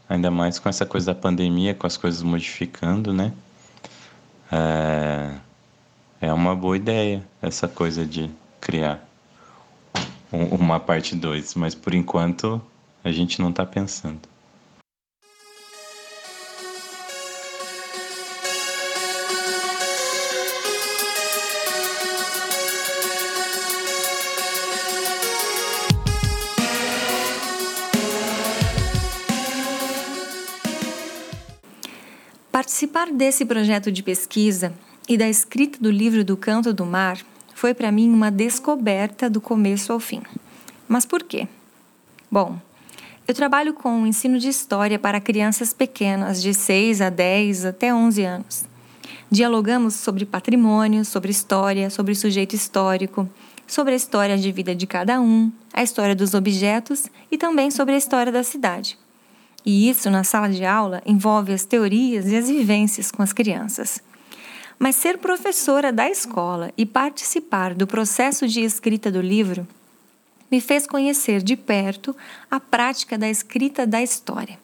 Ainda 0.10 0.30
mais 0.30 0.60
com 0.60 0.70
essa 0.70 0.86
coisa 0.86 1.14
da 1.14 1.20
pandemia, 1.20 1.74
com 1.74 1.88
as 1.88 1.98
coisas 1.98 2.22
modificando, 2.22 3.14
né? 3.14 3.32
É, 4.52 5.32
é 6.22 6.34
uma 6.34 6.56
boa 6.56 6.78
ideia 6.78 7.24
essa 7.42 7.68
coisa 7.68 8.06
de 8.06 8.30
criar 8.62 9.04
uma 10.34 10.80
parte 10.80 11.16
2, 11.16 11.54
mas 11.54 11.76
por 11.76 11.94
enquanto 11.94 12.60
a 13.04 13.12
gente 13.12 13.40
não 13.40 13.52
está 13.52 13.66
pensando. 13.66 14.20
Participar 32.52 33.12
desse 33.12 33.46
projeto 33.46 33.92
de 33.92 34.02
pesquisa 34.02 34.74
e 35.08 35.18
da 35.18 35.28
escrita 35.28 35.78
do 35.80 35.92
livro 35.92 36.24
do 36.24 36.38
Canto 36.38 36.74
do 36.74 36.86
Mar 36.86 37.18
foi 37.64 37.74
para 37.74 37.94
mim 37.94 38.10
uma 38.10 38.30
descoberta 38.30 39.30
do 39.30 39.40
começo 39.40 39.94
ao 39.94 39.98
fim. 39.98 40.22
Mas 40.86 41.06
por 41.06 41.24
quê? 41.24 41.48
Bom, 42.30 42.60
eu 43.26 43.34
trabalho 43.34 43.74
com 43.74 44.02
o 44.02 44.06
ensino 44.06 44.38
de 44.38 44.50
história 44.50 45.00
para 45.00 45.22
crianças 45.22 45.72
pequenas, 45.72 46.42
de 46.42 46.54
6 46.54 47.00
a 47.00 47.10
10 47.10 47.64
até 47.64 47.96
11 47.96 48.22
anos. 48.22 48.66
Dialogamos 49.32 49.94
sobre 49.94 50.26
patrimônio, 50.26 51.06
sobre 51.06 51.32
história, 51.32 51.90
sobre 51.90 52.14
sujeito 52.16 52.54
histórico, 52.54 53.30
sobre 53.66 53.94
a 53.94 53.96
história 53.96 54.38
de 54.38 54.52
vida 54.52 54.76
de 54.76 54.86
cada 54.86 55.22
um, 55.22 55.50
a 55.74 55.82
história 55.82 56.14
dos 56.14 56.34
objetos 56.34 57.08
e 57.32 57.38
também 57.38 57.72
sobre 57.72 57.96
a 57.96 57.98
história 57.98 58.30
da 58.30 58.44
cidade. 58.44 59.00
E 59.66 59.90
isso, 59.90 60.10
na 60.10 60.26
sala 60.26 60.50
de 60.50 60.66
aula, 60.66 61.02
envolve 61.06 61.54
as 61.54 61.64
teorias 61.64 62.28
e 62.28 62.36
as 62.36 62.50
vivências 62.50 63.10
com 63.10 63.24
as 63.24 63.32
crianças. 63.32 64.04
Mas 64.84 64.98
ser 64.98 65.18
professora 65.18 65.94
da 65.94 66.10
escola 66.10 66.74
e 66.78 66.86
participar 66.86 67.74
do 67.74 67.88
processo 67.88 68.46
de 68.46 68.60
escrita 68.60 69.10
do 69.10 69.22
livro 69.22 69.66
me 70.52 70.60
fez 70.60 70.86
conhecer 70.86 71.42
de 71.42 71.56
perto 71.56 72.14
a 72.52 72.60
prática 72.60 73.18
da 73.18 73.30
escrita 73.30 73.88
da 73.88 74.04
história. 74.04 74.60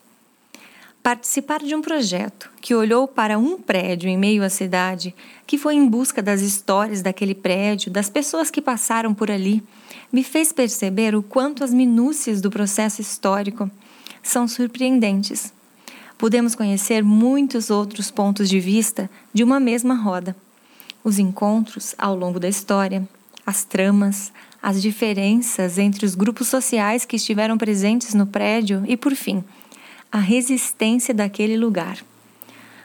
Participar 1.01 1.59
de 1.59 1.73
um 1.73 1.81
projeto 1.81 2.51
que 2.59 2.75
olhou 2.75 3.07
para 3.07 3.39
um 3.39 3.57
prédio 3.61 4.09
em 4.09 4.17
meio 4.17 4.43
à 4.43 4.49
cidade, 4.49 5.15
que 5.47 5.57
foi 5.57 5.75
em 5.75 5.88
busca 5.88 6.21
das 6.21 6.41
histórias 6.41 7.01
daquele 7.01 7.33
prédio, 7.33 7.89
das 7.89 8.09
pessoas 8.09 8.51
que 8.51 8.61
passaram 8.61 9.13
por 9.13 9.31
ali, 9.31 9.63
me 10.11 10.21
fez 10.21 10.51
perceber 10.51 11.15
o 11.15 11.23
quanto 11.23 11.63
as 11.63 11.73
minúcias 11.73 12.41
do 12.41 12.49
processo 12.49 12.99
histórico 12.99 13.71
são 14.21 14.49
surpreendentes 14.49 15.53
podemos 16.19 16.53
conhecer 16.53 17.01
muitos 17.01 17.69
outros 17.69 18.11
pontos 18.11 18.49
de 18.49 18.59
vista 18.59 19.09
de 19.33 19.41
uma 19.41 19.57
mesma 19.57 19.95
roda. 19.95 20.35
Os 21.01 21.17
encontros 21.17 21.95
ao 21.97 22.13
longo 22.13 22.41
da 22.41 22.49
história, 22.49 23.07
as 23.45 23.63
tramas, 23.63 24.33
as 24.61 24.81
diferenças 24.81 25.77
entre 25.77 26.05
os 26.05 26.15
grupos 26.15 26.49
sociais 26.49 27.05
que 27.05 27.15
estiveram 27.15 27.57
presentes 27.57 28.13
no 28.13 28.27
prédio 28.27 28.83
e, 28.85 28.97
por 28.97 29.15
fim, 29.15 29.41
a 30.11 30.19
resistência 30.19 31.13
daquele 31.13 31.55
lugar. 31.55 31.97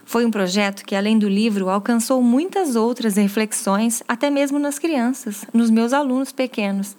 Foi 0.06 0.24
um 0.24 0.30
projeto 0.30 0.84
que, 0.84 0.94
além 0.94 1.18
do 1.18 1.28
livro, 1.28 1.68
alcançou 1.68 2.22
muitas 2.22 2.76
outras 2.76 3.16
reflexões, 3.16 4.00
até 4.06 4.30
mesmo 4.30 4.60
nas 4.60 4.78
crianças, 4.78 5.44
nos 5.52 5.70
meus 5.70 5.92
alunos 5.92 6.30
pequenos, 6.30 6.96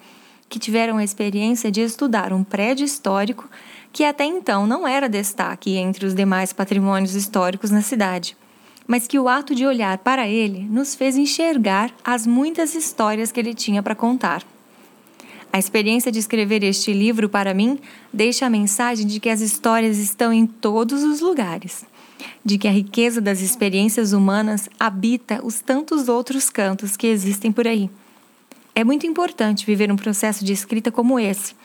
que 0.50 0.60
tiveram 0.60 0.98
a 0.98 1.04
experiência 1.04 1.72
de 1.72 1.80
estudar 1.80 2.34
um 2.34 2.44
prédio 2.44 2.84
histórico 2.84 3.50
que 3.96 4.04
até 4.04 4.26
então 4.26 4.68
não 4.68 4.86
era 4.86 5.08
destaque 5.08 5.78
entre 5.78 6.06
os 6.06 6.14
demais 6.14 6.52
patrimônios 6.52 7.16
históricos 7.16 7.72
na 7.72 7.82
cidade, 7.82 8.36
mas 8.86 9.08
que 9.08 9.18
o 9.18 9.30
ato 9.30 9.56
de 9.56 9.66
olhar 9.66 10.00
para 10.00 10.28
ele 10.28 10.68
nos 10.70 10.94
fez 10.94 11.16
enxergar 11.16 11.90
as 12.04 12.28
muitas 12.28 12.76
histórias 12.76 13.32
que 13.32 13.40
ele 13.40 13.54
tinha 13.54 13.82
para 13.82 13.96
contar. 13.96 14.44
A 15.50 15.58
experiência 15.58 16.12
de 16.12 16.20
escrever 16.20 16.62
este 16.62 16.92
livro, 16.92 17.30
para 17.30 17.54
mim, 17.54 17.80
deixa 18.12 18.46
a 18.46 18.50
mensagem 18.50 19.08
de 19.08 19.18
que 19.18 19.30
as 19.30 19.40
histórias 19.40 19.98
estão 19.98 20.34
em 20.34 20.46
todos 20.46 21.02
os 21.02 21.22
lugares, 21.22 21.86
de 22.44 22.58
que 22.58 22.68
a 22.68 22.72
riqueza 22.72 23.22
das 23.22 23.40
experiências 23.40 24.12
humanas 24.12 24.68
habita 24.78 25.40
os 25.42 25.62
tantos 25.62 26.10
outros 26.10 26.50
cantos 26.50 26.98
que 26.98 27.08
existem 27.08 27.50
por 27.50 27.66
aí. 27.66 27.90
É 28.76 28.84
muito 28.84 29.08
importante 29.08 29.66
viver 29.66 29.90
um 29.90 29.96
processo 29.96 30.44
de 30.44 30.52
escrita 30.52 30.92
como 30.92 31.18
esse 31.18 31.56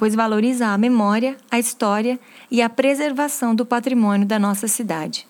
pois 0.00 0.14
valoriza 0.14 0.68
a 0.68 0.78
memória, 0.78 1.36
a 1.50 1.58
história 1.58 2.18
e 2.50 2.62
a 2.62 2.70
preservação 2.70 3.54
do 3.54 3.66
patrimônio 3.66 4.26
da 4.26 4.38
nossa 4.38 4.66
cidade. 4.66 5.28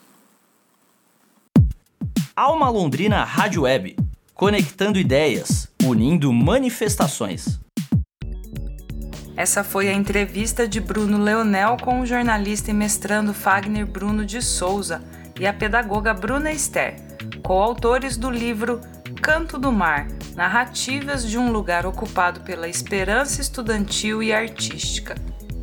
Alma 2.37 2.71
Londrina 2.71 3.25
Rádio 3.25 3.63
Web, 3.63 3.97
conectando 4.33 4.97
ideias, 4.97 5.69
unindo 5.83 6.33
manifestações. 6.33 7.59
Essa 9.37 9.65
foi 9.65 9.89
a 9.89 9.93
entrevista 9.93 10.69
de 10.69 10.79
Bruno 10.79 11.19
Leonel 11.19 11.77
com 11.83 12.01
o 12.01 12.07
jornalista 12.07 12.71
e 12.71 12.75
mestrando 12.75 13.35
Fagner 13.35 13.85
Bruno 13.85 14.25
de 14.25 14.41
Souza 14.41 15.03
e 15.41 15.49
a 15.49 15.53
pedagoga 15.53 16.15
Bruna 16.15 16.53
Esther, 16.53 16.95
coautores 17.43 18.17
do 18.17 18.31
livro 18.31 18.81
Canto 19.23 19.59
do 19.59 19.71
Mar 19.71 20.09
narrativas 20.35 21.29
de 21.29 21.37
um 21.37 21.53
lugar 21.53 21.85
ocupado 21.85 22.41
pela 22.41 22.67
esperança 22.67 23.43
estudantil 23.43 24.23
e 24.23 24.33
artística. 24.33 25.15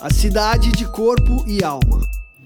A 0.01 0.09
cidade 0.09 0.73
de 0.73 0.91
corpo 0.91 1.45
e 1.47 1.63
alma. 1.63 2.01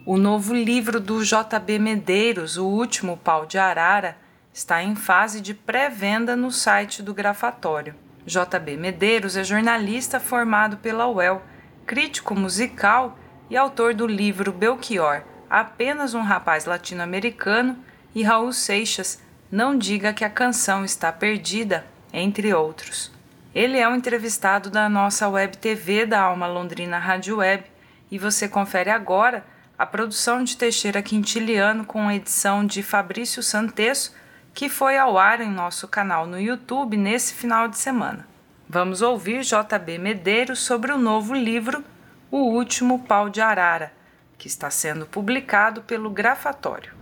O 0.05 0.19
novo 0.19 0.53
livro 0.53 0.99
do 0.99 1.23
JB 1.23 1.79
Medeiros, 1.79 2.57
O 2.57 2.67
Último 2.67 3.17
Pau 3.17 3.47
de 3.47 3.59
Arara, 3.59 4.17
está 4.53 4.83
em 4.83 4.97
fase 4.97 5.41
de 5.41 5.55
pré-venda 5.55 6.35
no 6.35 6.51
site 6.51 7.01
do 7.01 7.15
Grafatório. 7.15 7.95
JB 8.27 8.77
Medeiros 8.77 9.37
é 9.37 9.45
jornalista 9.45 10.19
formado 10.19 10.79
pela 10.79 11.07
UEL, 11.07 11.43
crítico 11.87 12.35
musical 12.35 13.17
e 13.49 13.57
autor 13.57 13.95
do 13.95 14.05
livro 14.05 14.51
Belchior, 14.51 15.23
Apenas 15.49 16.13
um 16.13 16.23
Rapaz 16.23 16.65
Latino-Americano, 16.65 17.79
e 18.13 18.25
Raul 18.25 18.53
Seixas, 18.53 19.23
Não 19.49 19.79
Diga 19.79 20.13
que 20.13 20.25
a 20.25 20.29
Canção 20.29 20.85
Está 20.85 21.13
Perdida, 21.13 21.87
entre 22.13 22.53
outros. 22.53 23.15
Ele 23.57 23.79
é 23.79 23.89
um 23.89 23.95
entrevistado 23.95 24.69
da 24.69 24.87
nossa 24.87 25.27
web 25.31 25.57
TV 25.57 26.05
da 26.05 26.21
Alma 26.21 26.47
Londrina 26.47 26.99
Rádio 26.99 27.39
Web 27.39 27.65
e 28.11 28.19
você 28.19 28.47
confere 28.47 28.91
agora 28.91 29.47
a 29.79 29.87
produção 29.87 30.45
de 30.45 30.59
Teixeira 30.59 31.01
Quintiliano 31.01 31.83
com 31.87 32.11
edição 32.11 32.67
de 32.67 32.83
Fabrício 32.83 33.43
Santesso, 33.43 34.15
que 34.53 34.69
foi 34.69 34.99
ao 34.99 35.17
ar 35.17 35.41
em 35.41 35.51
nosso 35.51 35.89
canal 35.89 36.27
no 36.27 36.39
YouTube 36.39 36.99
nesse 36.99 37.33
final 37.33 37.67
de 37.67 37.79
semana. 37.79 38.29
Vamos 38.69 39.01
ouvir 39.01 39.41
JB 39.41 39.97
Medeiros 40.01 40.59
sobre 40.59 40.93
o 40.93 40.99
novo 40.99 41.33
livro 41.33 41.83
O 42.31 42.51
Último 42.51 43.05
Pau 43.05 43.31
de 43.31 43.41
Arara, 43.41 43.91
que 44.37 44.49
está 44.49 44.69
sendo 44.69 45.07
publicado 45.07 45.81
pelo 45.81 46.11
Grafatório. 46.11 46.93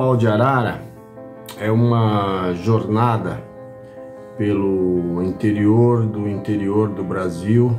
Pau 0.00 0.16
de 0.16 0.26
Arara 0.26 0.80
é 1.58 1.70
uma 1.70 2.54
jornada 2.54 3.44
pelo 4.38 5.22
interior 5.22 6.06
do 6.06 6.26
interior 6.26 6.88
do 6.88 7.04
Brasil, 7.04 7.78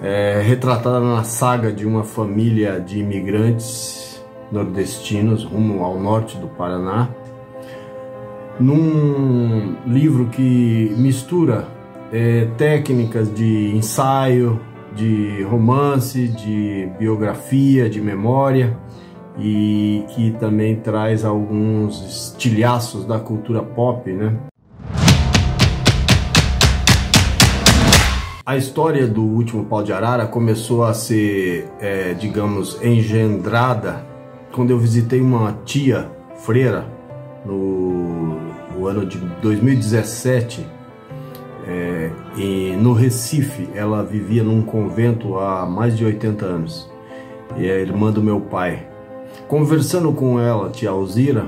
é, 0.00 0.40
retratada 0.40 1.00
na 1.00 1.24
saga 1.24 1.72
de 1.72 1.84
uma 1.84 2.04
família 2.04 2.78
de 2.78 3.00
imigrantes 3.00 4.24
nordestinos 4.52 5.42
rumo 5.42 5.82
ao 5.82 5.98
norte 5.98 6.38
do 6.38 6.46
Paraná, 6.46 7.08
num 8.60 9.74
livro 9.84 10.26
que 10.26 10.94
mistura 10.96 11.66
é, 12.12 12.46
técnicas 12.56 13.34
de 13.34 13.74
ensaio, 13.74 14.60
de 14.94 15.42
romance, 15.42 16.28
de 16.28 16.88
biografia, 17.00 17.90
de 17.90 18.00
memória 18.00 18.78
e 19.38 20.04
que 20.08 20.32
também 20.32 20.76
traz 20.76 21.24
alguns 21.24 22.02
estilhaços 22.04 23.04
da 23.04 23.18
cultura 23.20 23.62
pop, 23.62 24.10
né? 24.10 24.36
A 28.44 28.56
história 28.56 29.06
do 29.06 29.22
último 29.22 29.66
pau 29.66 29.82
de 29.82 29.92
arara 29.92 30.26
começou 30.26 30.82
a 30.82 30.94
ser, 30.94 31.68
é, 31.80 32.14
digamos, 32.14 32.82
engendrada 32.82 34.04
quando 34.52 34.70
eu 34.70 34.78
visitei 34.78 35.20
uma 35.20 35.52
tia 35.66 36.10
freira 36.36 36.86
no, 37.44 38.40
no 38.74 38.86
ano 38.86 39.04
de 39.04 39.18
2017 39.42 40.66
é, 41.66 42.10
e 42.38 42.74
no 42.80 42.94
Recife. 42.94 43.68
Ela 43.74 44.02
vivia 44.02 44.42
num 44.42 44.62
convento 44.62 45.38
há 45.38 45.66
mais 45.66 45.94
de 45.94 46.06
80 46.06 46.46
anos 46.46 46.90
e 47.56 47.68
é 47.68 47.80
irmã 47.80 48.10
do 48.10 48.22
meu 48.22 48.40
pai. 48.40 48.88
Conversando 49.46 50.12
com 50.12 50.38
ela, 50.38 50.70
tia 50.70 50.90
Alzira, 50.90 51.46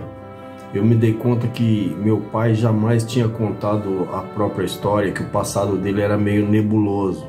eu 0.73 0.85
me 0.85 0.95
dei 0.95 1.13
conta 1.13 1.49
que 1.49 1.97
meu 2.03 2.21
pai 2.21 2.55
jamais 2.55 3.05
tinha 3.05 3.29
contado 3.29 4.09
a 4.13 4.21
própria 4.21 4.65
história, 4.65 5.13
que 5.13 5.23
o 5.23 5.29
passado 5.29 5.77
dele 5.77 6.01
era 6.01 6.17
meio 6.17 6.47
nebuloso. 6.49 7.27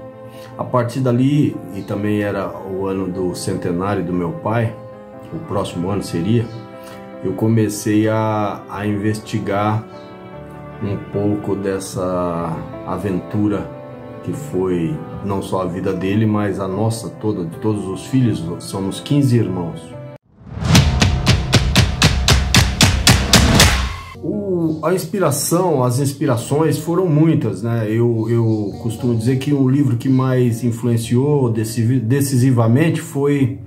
A 0.58 0.64
partir 0.64 1.00
dali, 1.00 1.56
e 1.76 1.82
também 1.82 2.22
era 2.22 2.50
o 2.50 2.86
ano 2.86 3.08
do 3.08 3.34
centenário 3.34 4.04
do 4.04 4.14
meu 4.14 4.32
pai, 4.32 4.76
o 5.34 5.40
próximo 5.40 5.90
ano 5.90 6.04
seria, 6.04 6.46
eu 7.24 7.34
comecei 7.34 8.08
a, 8.08 8.62
a 8.70 8.86
investigar 8.86 9.84
um 10.84 10.98
pouco 11.12 11.56
dessa 11.56 12.56
aventura 12.86 13.70
que 14.24 14.34
foi 14.34 14.96
não 15.26 15.42
só 15.42 15.64
a 15.64 15.66
vida 15.66 15.94
dele, 15.94 16.26
mas 16.26 16.60
a 16.60 16.68
nossa 16.68 17.10
toda, 17.10 17.44
de 17.44 17.58
todos 17.58 17.88
os 17.88 18.06
filhos, 18.06 18.44
somos 18.60 19.00
15 19.00 19.38
irmãos. 19.38 19.91
A 24.84 24.94
inspiração, 24.94 25.84
as 25.84 26.00
inspirações 26.00 26.78
foram 26.78 27.06
muitas, 27.08 27.62
né? 27.62 27.86
Eu, 27.88 28.28
eu 28.30 28.74
costumo 28.82 29.16
dizer 29.16 29.38
que 29.38 29.54
o 29.54 29.70
livro 29.70 29.98
que 29.98 30.10
mais 30.10 30.64
influenciou 30.64 31.50
decisivamente 31.50 33.02
foi 33.02 33.60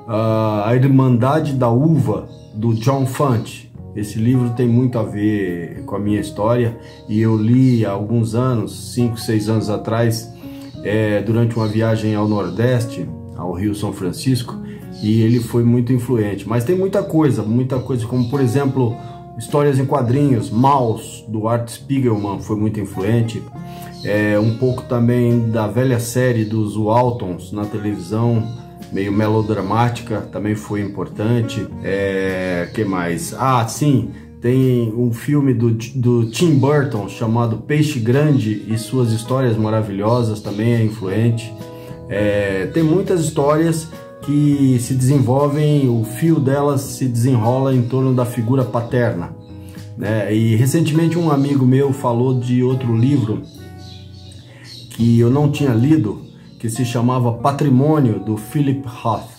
uh, 0.00 0.64
A 0.64 0.74
Irmandade 0.74 1.52
da 1.54 1.70
Uva, 1.70 2.28
do 2.54 2.74
John 2.74 3.06
Fante. 3.06 3.72
Esse 3.94 4.18
livro 4.18 4.50
tem 4.50 4.66
muito 4.66 4.98
a 4.98 5.02
ver 5.02 5.82
com 5.84 5.96
a 5.96 5.98
minha 5.98 6.20
história 6.20 6.78
e 7.08 7.20
eu 7.20 7.36
li 7.36 7.84
há 7.84 7.90
alguns 7.90 8.34
anos, 8.34 8.94
5, 8.94 9.18
6 9.18 9.48
anos 9.48 9.70
atrás, 9.70 10.32
é, 10.82 11.20
durante 11.22 11.56
uma 11.56 11.68
viagem 11.68 12.14
ao 12.14 12.26
Nordeste, 12.26 13.08
ao 13.36 13.52
Rio 13.52 13.74
São 13.74 13.92
Francisco, 13.92 14.56
e 15.02 15.20
ele 15.20 15.40
foi 15.40 15.62
muito 15.62 15.92
influente. 15.92 16.48
Mas 16.48 16.64
tem 16.64 16.76
muita 16.76 17.02
coisa, 17.02 17.42
muita 17.42 17.78
coisa, 17.78 18.06
como 18.06 18.28
por 18.30 18.40
exemplo 18.40 18.96
Histórias 19.38 19.78
em 19.78 19.86
quadrinhos, 19.86 20.50
Maus, 20.50 21.24
do 21.26 21.48
Art 21.48 21.68
Spiegelman, 21.68 22.40
foi 22.40 22.56
muito 22.56 22.78
influente. 22.78 23.42
É, 24.04 24.38
um 24.38 24.56
pouco 24.58 24.82
também 24.82 25.50
da 25.50 25.66
velha 25.66 25.98
série 25.98 26.44
dos 26.44 26.76
Waltons 26.76 27.52
na 27.52 27.64
televisão, 27.64 28.46
meio 28.92 29.12
melodramática, 29.12 30.20
também 30.32 30.54
foi 30.54 30.80
importante. 30.80 31.66
É, 31.82 32.68
que 32.74 32.84
mais? 32.84 33.34
Ah, 33.38 33.66
sim, 33.66 34.10
tem 34.40 34.92
um 34.96 35.12
filme 35.12 35.54
do, 35.54 35.70
do 35.70 36.26
Tim 36.26 36.56
Burton 36.56 37.08
chamado 37.08 37.58
Peixe 37.58 38.00
Grande 38.00 38.64
e 38.66 38.76
suas 38.76 39.12
histórias 39.12 39.56
maravilhosas, 39.56 40.40
também 40.40 40.74
é 40.74 40.84
influente. 40.84 41.54
É, 42.08 42.66
tem 42.74 42.82
muitas 42.82 43.20
histórias 43.20 43.88
que 44.22 44.78
se 44.80 44.94
desenvolvem, 44.94 45.88
o 45.88 46.04
fio 46.04 46.38
delas 46.38 46.80
se 46.80 47.06
desenrola 47.06 47.74
em 47.74 47.82
torno 47.82 48.14
da 48.14 48.24
figura 48.24 48.64
paterna. 48.64 49.30
Né? 49.96 50.34
E 50.34 50.56
recentemente 50.56 51.18
um 51.18 51.30
amigo 51.30 51.66
meu 51.66 51.92
falou 51.92 52.38
de 52.38 52.62
outro 52.62 52.96
livro 52.96 53.42
que 54.90 55.18
eu 55.18 55.30
não 55.30 55.50
tinha 55.50 55.72
lido, 55.72 56.22
que 56.58 56.70
se 56.70 56.84
chamava 56.84 57.32
Patrimônio, 57.32 58.20
do 58.20 58.36
Philip 58.36 58.82
Roth. 58.86 59.30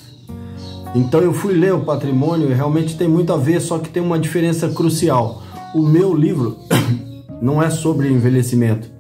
Então 0.95 1.21
eu 1.21 1.33
fui 1.33 1.53
ler 1.53 1.73
o 1.73 1.81
Patrimônio 1.81 2.51
e 2.51 2.53
realmente 2.53 2.97
tem 2.97 3.07
muito 3.07 3.31
a 3.33 3.37
ver, 3.37 3.61
só 3.61 3.79
que 3.79 3.89
tem 3.89 4.03
uma 4.03 4.19
diferença 4.19 4.69
crucial. 4.69 5.41
O 5.73 5.81
meu 5.81 6.13
livro 6.13 6.57
não 7.41 7.61
é 7.61 7.69
sobre 7.69 8.09
envelhecimento, 8.09 8.91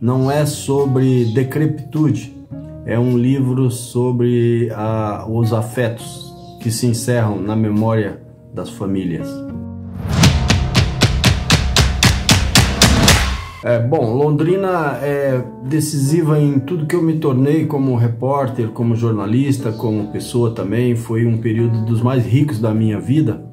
não 0.00 0.30
é 0.30 0.46
sobre 0.46 1.26
decrepitude, 1.26 2.34
é 2.84 2.98
um 2.98 3.16
livro 3.16 3.70
sobre 3.70 4.70
ah, 4.74 5.24
os 5.28 5.52
afetos 5.52 6.32
que 6.60 6.70
se 6.70 6.86
encerram 6.86 7.40
na 7.40 7.54
memória 7.54 8.20
das 8.52 8.70
famílias. 8.70 9.28
É, 13.64 13.78
bom, 13.78 14.12
Londrina 14.12 14.98
é 15.00 15.40
decisiva 15.64 16.36
em 16.36 16.58
tudo 16.58 16.84
que 16.84 16.96
eu 16.96 17.02
me 17.02 17.18
tornei 17.18 17.64
como 17.64 17.94
repórter, 17.94 18.68
como 18.70 18.96
jornalista, 18.96 19.70
como 19.70 20.10
pessoa 20.10 20.50
também. 20.50 20.96
Foi 20.96 21.24
um 21.24 21.38
período 21.38 21.84
dos 21.84 22.02
mais 22.02 22.26
ricos 22.26 22.58
da 22.58 22.74
minha 22.74 22.98
vida. 22.98 23.44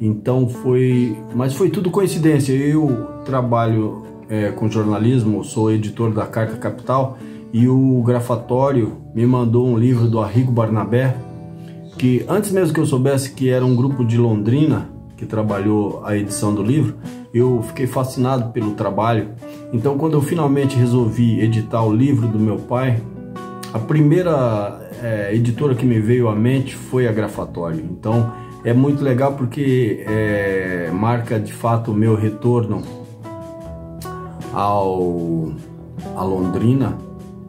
Então 0.00 0.48
foi, 0.48 1.16
mas 1.36 1.54
foi 1.54 1.70
tudo 1.70 1.88
coincidência. 1.88 2.52
Eu 2.52 3.06
trabalho 3.24 4.02
é, 4.28 4.50
com 4.50 4.68
jornalismo, 4.68 5.44
sou 5.44 5.70
editor 5.70 6.12
da 6.12 6.26
Carta 6.26 6.56
Capital 6.56 7.16
e 7.52 7.68
o 7.68 8.02
Grafatório 8.02 8.98
me 9.14 9.26
mandou 9.26 9.66
um 9.66 9.76
livro 9.76 10.08
do 10.08 10.20
Arrigo 10.20 10.52
Barnabé, 10.52 11.16
que 11.96 12.24
antes 12.28 12.52
mesmo 12.52 12.74
que 12.74 12.80
eu 12.80 12.86
soubesse 12.86 13.32
que 13.32 13.48
era 13.48 13.64
um 13.64 13.74
grupo 13.74 14.04
de 14.04 14.16
Londrina 14.16 14.88
que 15.16 15.26
trabalhou 15.26 16.02
a 16.04 16.16
edição 16.16 16.54
do 16.54 16.62
livro, 16.62 16.94
eu 17.34 17.62
fiquei 17.62 17.86
fascinado 17.86 18.52
pelo 18.52 18.72
trabalho. 18.72 19.30
Então, 19.72 19.98
quando 19.98 20.14
eu 20.14 20.22
finalmente 20.22 20.76
resolvi 20.76 21.40
editar 21.40 21.82
o 21.82 21.92
livro 21.92 22.28
do 22.28 22.38
meu 22.38 22.56
pai, 22.56 23.02
a 23.74 23.78
primeira 23.78 24.80
é, 25.02 25.34
editora 25.34 25.74
que 25.74 25.84
me 25.84 25.98
veio 25.98 26.28
à 26.28 26.34
mente 26.34 26.76
foi 26.76 27.08
a 27.08 27.12
Grafatório. 27.12 27.84
Então, 27.90 28.32
é 28.64 28.72
muito 28.72 29.02
legal 29.02 29.32
porque 29.32 30.04
é, 30.06 30.90
marca 30.92 31.38
de 31.38 31.52
fato 31.52 31.90
o 31.90 31.94
meu 31.94 32.14
retorno 32.14 32.82
ao 34.52 35.52
a 36.16 36.22
Londrina, 36.22 36.96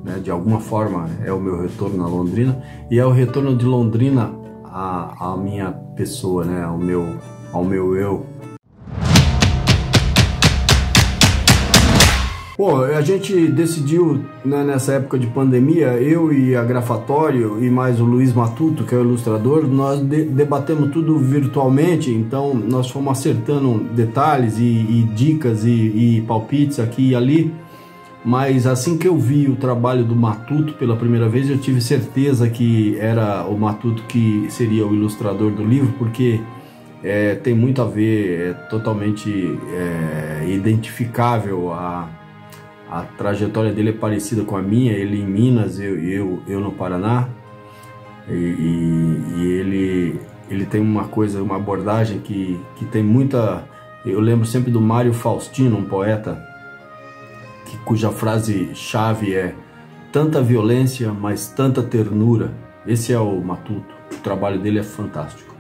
né? 0.04 0.20
de 0.20 0.32
alguma 0.32 0.60
forma 0.60 1.10
é 1.24 1.32
o 1.32 1.40
meu 1.40 1.62
retorno 1.62 2.04
a 2.04 2.08
Londrina 2.08 2.62
e 2.90 3.00
é 3.00 3.06
o 3.06 3.12
retorno 3.12 3.56
de 3.56 3.66
Londrina 3.66 4.32
à, 4.64 5.32
à 5.34 5.38
minha 5.38 5.72
pessoa, 5.96 6.46
né? 6.46 6.64
ao 6.64 6.78
meu 6.78 7.18
ao 7.52 7.64
meu 7.64 7.96
eu. 7.96 8.26
Bom, 12.60 12.84
a 12.84 13.00
gente 13.00 13.48
decidiu 13.48 14.20
né, 14.44 14.66
nessa 14.66 14.92
época 14.92 15.18
de 15.18 15.28
pandemia, 15.28 15.94
eu 15.94 16.34
e 16.34 16.58
a 16.58 16.62
Grafatório 16.62 17.64
e 17.64 17.70
mais 17.70 18.02
o 18.02 18.04
Luiz 18.04 18.34
Matuto, 18.34 18.84
que 18.84 18.94
é 18.94 18.98
o 18.98 19.02
ilustrador, 19.02 19.66
nós 19.66 20.02
de 20.02 20.26
debatemos 20.26 20.92
tudo 20.92 21.18
virtualmente, 21.18 22.12
então 22.12 22.54
nós 22.54 22.90
fomos 22.92 23.18
acertando 23.18 23.80
detalhes 23.96 24.58
e, 24.60 24.64
e 24.64 25.10
dicas 25.16 25.64
e, 25.64 25.70
e 25.72 26.24
palpites 26.28 26.82
aqui 26.82 27.12
e 27.12 27.16
ali. 27.16 27.56
Mas 28.24 28.68
assim 28.68 28.98
que 28.98 29.08
eu 29.08 29.18
vi 29.18 29.48
o 29.48 29.56
trabalho 29.56 30.04
do 30.04 30.16
Matuto 30.16 30.74
pela 30.74 30.96
primeira 30.96 31.30
vez, 31.30 31.50
eu 31.50 31.58
tive 31.58 31.80
certeza 31.80 32.50
que 32.50 32.98
era 33.00 33.46
o 33.46 33.58
Matuto 33.58 34.04
que 34.04 34.46
seria 34.50 34.86
o 34.86 34.94
ilustrador 34.94 35.52
do 35.52 35.64
livro, 35.64 35.94
porque 35.98 36.42
é, 37.04 37.36
tem 37.36 37.54
muito 37.54 37.82
a 37.82 37.86
ver, 37.86 38.50
é 38.50 38.54
totalmente 38.54 39.58
é, 39.74 40.46
identificável 40.50 41.72
a, 41.72 42.10
a 42.90 43.04
trajetória 43.04 43.72
dele 43.72 43.92
é 43.92 43.94
parecida 43.94 44.44
com 44.44 44.58
a 44.58 44.62
minha, 44.62 44.92
ele 44.92 45.22
em 45.22 45.26
Minas, 45.26 45.80
eu, 45.80 45.98
eu, 45.98 46.40
eu 46.48 46.60
no 46.60 46.72
Paraná, 46.72 47.30
e, 48.28 48.34
e, 48.34 49.22
e 49.38 49.46
ele, 49.46 50.20
ele 50.50 50.66
tem 50.66 50.82
uma 50.82 51.06
coisa, 51.06 51.42
uma 51.42 51.56
abordagem 51.56 52.20
que, 52.20 52.60
que 52.76 52.86
tem 52.86 53.04
muita. 53.04 53.64
Eu 54.06 54.20
lembro 54.20 54.46
sempre 54.46 54.72
do 54.72 54.82
Mário 54.82 55.14
Faustino, 55.14 55.78
um 55.78 55.84
poeta, 55.84 56.49
que, 57.70 57.78
cuja 57.78 58.10
frase 58.10 58.72
chave 58.74 59.36
é 59.36 59.54
tanta 60.12 60.42
violência, 60.42 61.14
mas 61.14 61.48
tanta 61.48 61.84
ternura. 61.84 62.52
Esse 62.88 63.14
é 63.14 63.20
o 63.20 63.40
Matuto. 63.40 63.94
O 64.12 64.18
trabalho 64.24 64.60
dele 64.60 64.80
é 64.80 64.84
fantástico. 64.84 65.56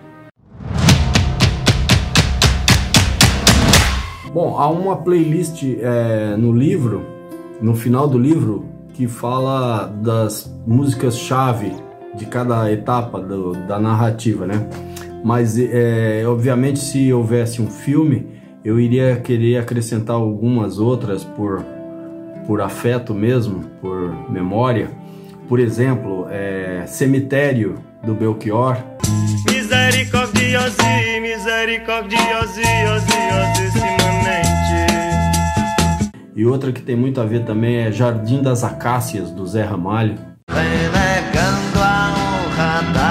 Bom, 4.33 4.57
há 4.57 4.69
uma 4.69 4.97
playlist 4.97 5.63
é, 5.63 6.35
no 6.37 6.51
livro, 6.51 7.05
no 7.61 7.75
final 7.75 8.07
do 8.07 8.17
livro, 8.17 8.65
que 8.93 9.07
fala 9.07 9.85
das 9.85 10.51
músicas-chave 10.65 11.73
de 12.15 12.25
cada 12.25 12.71
etapa 12.71 13.19
do, 13.19 13.53
da 13.67 13.79
narrativa, 13.79 14.45
né? 14.45 14.67
Mas, 15.23 15.57
é, 15.59 16.23
obviamente, 16.25 16.79
se 16.79 17.11
houvesse 17.11 17.61
um 17.61 17.67
filme, 17.67 18.27
eu 18.63 18.79
iria 18.79 19.17
querer 19.17 19.57
acrescentar 19.57 20.15
algumas 20.15 20.79
outras 20.79 21.23
por, 21.23 21.63
por 22.49 22.61
afeto 22.61 23.13
mesmo, 23.13 23.59
por 23.79 24.27
memória. 24.27 24.89
Por 25.47 25.59
exemplo, 25.59 26.25
é, 26.31 26.83
Cemitério, 26.87 27.75
do 28.03 28.15
Belchior. 28.15 28.75
Misericordiosi, 29.45 31.19
misericordiosi, 31.21 32.63
E 36.35 36.43
outra 36.43 36.71
que 36.71 36.81
tem 36.81 36.95
muito 36.95 37.21
a 37.21 37.25
ver 37.25 37.45
também 37.45 37.81
é 37.81 37.91
Jardim 37.91 38.41
das 38.41 38.63
Acácias, 38.63 39.29
do 39.29 39.45
Zé 39.45 39.63
Ramalho. 39.63 40.17
Renegando 40.49 41.79
a 41.79 42.15
honra 42.15 42.81
da 42.93 43.08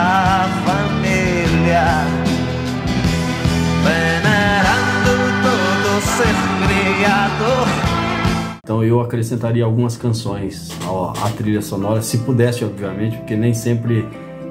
Então 8.69 8.85
eu 8.85 9.01
acrescentaria 9.01 9.65
algumas 9.65 9.97
canções 9.97 10.69
à 11.25 11.31
trilha 11.31 11.63
sonora, 11.63 12.03
se 12.03 12.19
pudesse, 12.19 12.63
obviamente, 12.67 13.17
porque 13.17 13.35
nem 13.35 13.55
sempre 13.55 14.07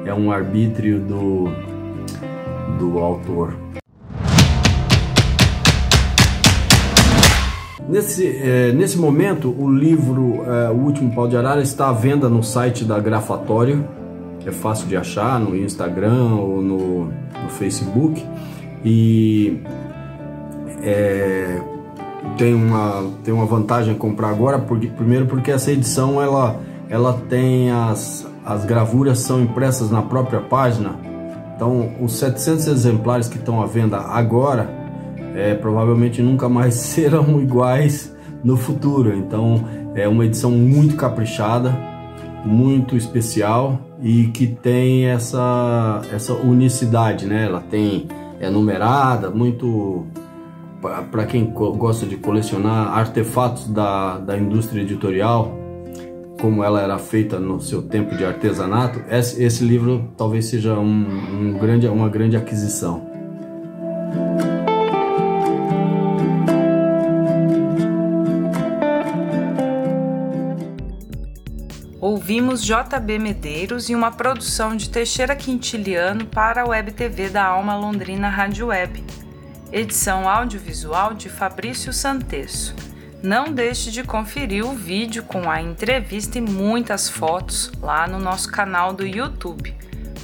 é 0.07 0.11
um 0.11 0.31
arbítrio 0.31 0.99
do, 0.99 1.43
do 2.79 2.97
autor. 2.97 3.55
Nesse, 7.87 8.25
é, 8.25 8.71
nesse 8.71 8.97
momento, 8.97 9.53
o 9.55 9.71
livro 9.71 10.43
é, 10.47 10.71
O 10.71 10.77
Último 10.77 11.13
Pau 11.13 11.27
de 11.27 11.37
Arara 11.37 11.61
está 11.61 11.89
à 11.89 11.93
venda 11.93 12.27
no 12.27 12.41
site 12.41 12.83
da 12.83 12.99
Grafatório. 12.99 13.87
É 14.43 14.51
fácil 14.51 14.87
de 14.87 14.97
achar 14.97 15.39
no 15.39 15.55
Instagram 15.55 16.37
ou 16.37 16.59
no, 16.59 17.05
no 17.05 17.49
Facebook. 17.51 18.25
E 18.83 19.61
é, 20.81 21.61
tem, 22.37 22.53
uma, 22.53 23.05
tem 23.23 23.33
uma 23.33 23.45
vantagem 23.45 23.95
comprar 23.95 24.29
agora, 24.29 24.59
porque, 24.59 24.87
primeiro 24.87 25.25
porque 25.25 25.51
essa 25.51 25.71
edição 25.71 26.21
ela, 26.21 26.59
ela 26.89 27.13
tem 27.29 27.71
as, 27.71 28.27
as 28.45 28.65
gravuras 28.65 29.19
são 29.19 29.41
impressas 29.41 29.91
na 29.91 30.01
própria 30.01 30.39
página. 30.39 30.95
Então, 31.55 31.91
os 31.99 32.13
700 32.17 32.67
exemplares 32.67 33.27
que 33.27 33.37
estão 33.37 33.61
à 33.61 33.65
venda 33.65 33.97
agora 33.97 34.69
é, 35.37 35.53
provavelmente 35.53 36.21
nunca 36.21 36.49
mais 36.49 36.73
serão 36.81 37.39
iguais 37.39 38.15
no 38.43 38.57
futuro. 38.57 39.15
Então 39.15 39.63
é 39.95 40.07
uma 40.07 40.25
edição 40.25 40.51
muito 40.51 40.95
caprichada, 40.95 41.77
muito 42.43 42.95
especial 42.97 43.79
e 44.01 44.27
que 44.27 44.47
tem 44.47 45.05
essa, 45.05 46.01
essa 46.11 46.33
unicidade, 46.33 47.25
né? 47.25 47.45
Ela 47.45 47.61
tem 47.61 48.07
é 48.39 48.49
numerada, 48.49 49.29
muito 49.29 50.05
para 50.81 51.25
quem 51.25 51.45
gosta 51.51 52.05
de 52.05 52.17
colecionar 52.17 52.97
artefatos 52.97 53.67
da, 53.67 54.17
da 54.19 54.37
indústria 54.37 54.81
editorial, 54.81 55.57
como 56.39 56.63
ela 56.63 56.81
era 56.81 56.97
feita 56.97 57.39
no 57.39 57.59
seu 57.59 57.81
tempo 57.81 58.15
de 58.15 58.23
artesanato, 58.23 59.01
esse, 59.09 59.43
esse 59.43 59.63
livro 59.63 60.09
talvez 60.15 60.45
seja 60.45 60.77
um, 60.77 61.51
um 61.55 61.57
grande, 61.57 61.87
uma 61.87 62.09
grande 62.09 62.37
aquisição. 62.37 63.07
Ouvimos 71.99 72.63
JB 72.63 73.19
Medeiros 73.19 73.89
e 73.89 73.95
uma 73.95 74.11
produção 74.11 74.75
de 74.75 74.89
Teixeira 74.89 75.35
Quintiliano 75.35 76.25
para 76.25 76.61
a 76.61 76.67
Web 76.67 76.91
TV 76.91 77.29
da 77.29 77.45
Alma 77.45 77.75
Londrina 77.75 78.29
Rádio 78.29 78.67
Web. 78.67 79.03
Edição 79.71 80.29
audiovisual 80.29 81.13
de 81.13 81.27
Fabrício 81.27 81.91
Santesso. 81.91 82.73
Não 83.21 83.51
deixe 83.51 83.91
de 83.91 84.01
conferir 84.01 84.65
o 84.65 84.73
vídeo 84.73 85.23
com 85.23 85.49
a 85.49 85.61
entrevista 85.61 86.37
e 86.37 86.41
muitas 86.41 87.09
fotos 87.09 87.69
lá 87.81 88.07
no 88.07 88.17
nosso 88.17 88.49
canal 88.49 88.93
do 88.93 89.05
YouTube. 89.05 89.75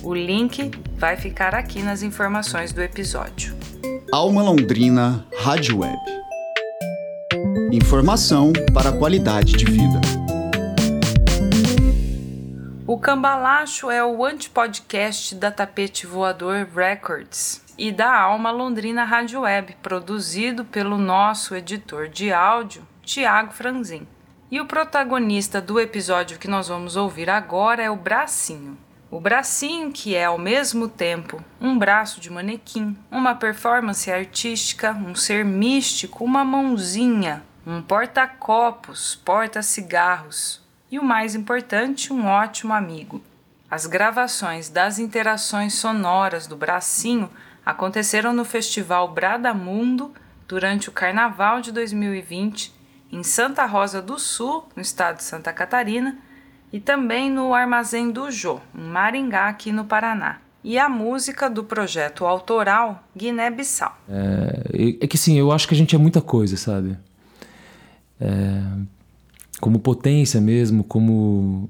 O 0.02 0.14
link 0.14 0.72
vai 0.96 1.18
ficar 1.18 1.54
aqui 1.54 1.82
nas 1.82 2.04
informações 2.04 2.72
do 2.72 2.82
episódio. 2.82 3.54
Alma 4.14 4.42
Londrina 4.42 5.26
Rádio 5.38 5.80
Web. 5.80 6.00
Informação 7.74 8.54
para 8.74 8.92
a 8.92 8.98
qualidade 8.98 9.54
de 9.54 9.66
vida. 9.66 10.00
O 12.88 12.98
Cambalacho 12.98 13.92
é 13.92 14.06
o 14.06 14.24
antipodcast 14.24 15.36
da 15.36 15.52
Tapete 15.52 16.08
Voador 16.08 16.68
Records 16.74 17.63
e 17.78 17.92
da 17.92 18.16
Alma 18.16 18.52
Londrina 18.52 19.04
Rádio 19.04 19.42
Web, 19.42 19.78
produzido 19.82 20.64
pelo 20.64 20.98
nosso 20.98 21.56
editor 21.56 22.08
de 22.08 22.32
áudio, 22.32 22.88
Tiago 23.04 23.52
Franzin. 23.52 24.08
E 24.52 24.62
o 24.62 24.66
protagonista 24.66 25.60
do 25.60 25.80
episódio 25.80 26.38
que 26.38 26.48
nós 26.48 26.68
vamos 26.68 26.96
ouvir 26.96 27.30
agora 27.30 27.82
é 27.82 27.90
o 27.90 27.96
Bracinho. 27.96 28.78
O 29.10 29.20
bracinho, 29.20 29.92
que 29.92 30.16
é 30.16 30.26
ao 30.26 30.40
mesmo 30.40 30.88
tempo 30.88 31.44
um 31.62 31.78
braço 31.78 32.20
de 32.20 32.32
manequim, 32.32 32.98
uma 33.12 33.36
performance 33.36 34.12
artística, 34.12 34.92
um 34.92 35.14
ser 35.14 35.46
místico, 35.46 36.24
uma 36.24 36.44
mãozinha, 36.44 37.44
um 37.66 37.80
porta-copos, 37.80 39.14
porta-cigarros, 39.24 40.64
e 40.90 40.98
o 40.98 41.04
mais 41.04 41.36
importante, 41.36 42.12
um 42.12 42.26
ótimo 42.26 42.74
amigo. 42.74 43.22
As 43.70 43.86
gravações 43.86 44.70
das 44.70 44.98
interações 44.98 45.76
sonoras 45.76 46.48
do 46.48 46.56
Bracinho 46.56 47.30
aconteceram 47.66 48.34
no 48.34 48.44
Festival 48.46 49.14
Bradamundo 49.14 50.12
durante 50.48 50.90
o 50.90 50.92
Carnaval 50.92 51.62
de 51.62 51.72
2020 51.72 52.74
em 53.12 53.24
Santa 53.24 53.66
Rosa 53.66 54.02
do 54.02 54.18
Sul, 54.18 54.66
no 54.76 54.82
estado 54.82 55.18
de 55.18 55.24
Santa 55.24 55.54
Catarina, 55.54 56.18
e 56.72 56.80
também 56.80 57.30
no 57.30 57.54
Armazém 57.54 58.12
do 58.12 58.32
Jô, 58.32 58.60
em 58.74 58.82
Maringá, 58.82 59.48
aqui 59.48 59.72
no 59.72 59.86
Paraná. 59.86 60.40
E 60.64 60.80
a 60.80 60.90
música 60.90 61.48
do 61.48 61.64
projeto 61.64 62.26
autoral 62.26 63.04
Guiné-Bissau. 63.16 63.96
É, 64.10 64.96
é 65.02 65.08
que 65.08 65.18
sim, 65.18 65.38
eu 65.38 65.52
acho 65.52 65.68
que 65.68 65.76
a 65.76 65.78
gente 65.78 65.96
é 65.96 66.00
muita 66.00 66.22
coisa, 66.22 66.58
sabe? 66.58 66.98
É, 68.20 68.62
como 69.62 69.78
potência 69.78 70.42
mesmo, 70.42 70.84
como 70.84 71.70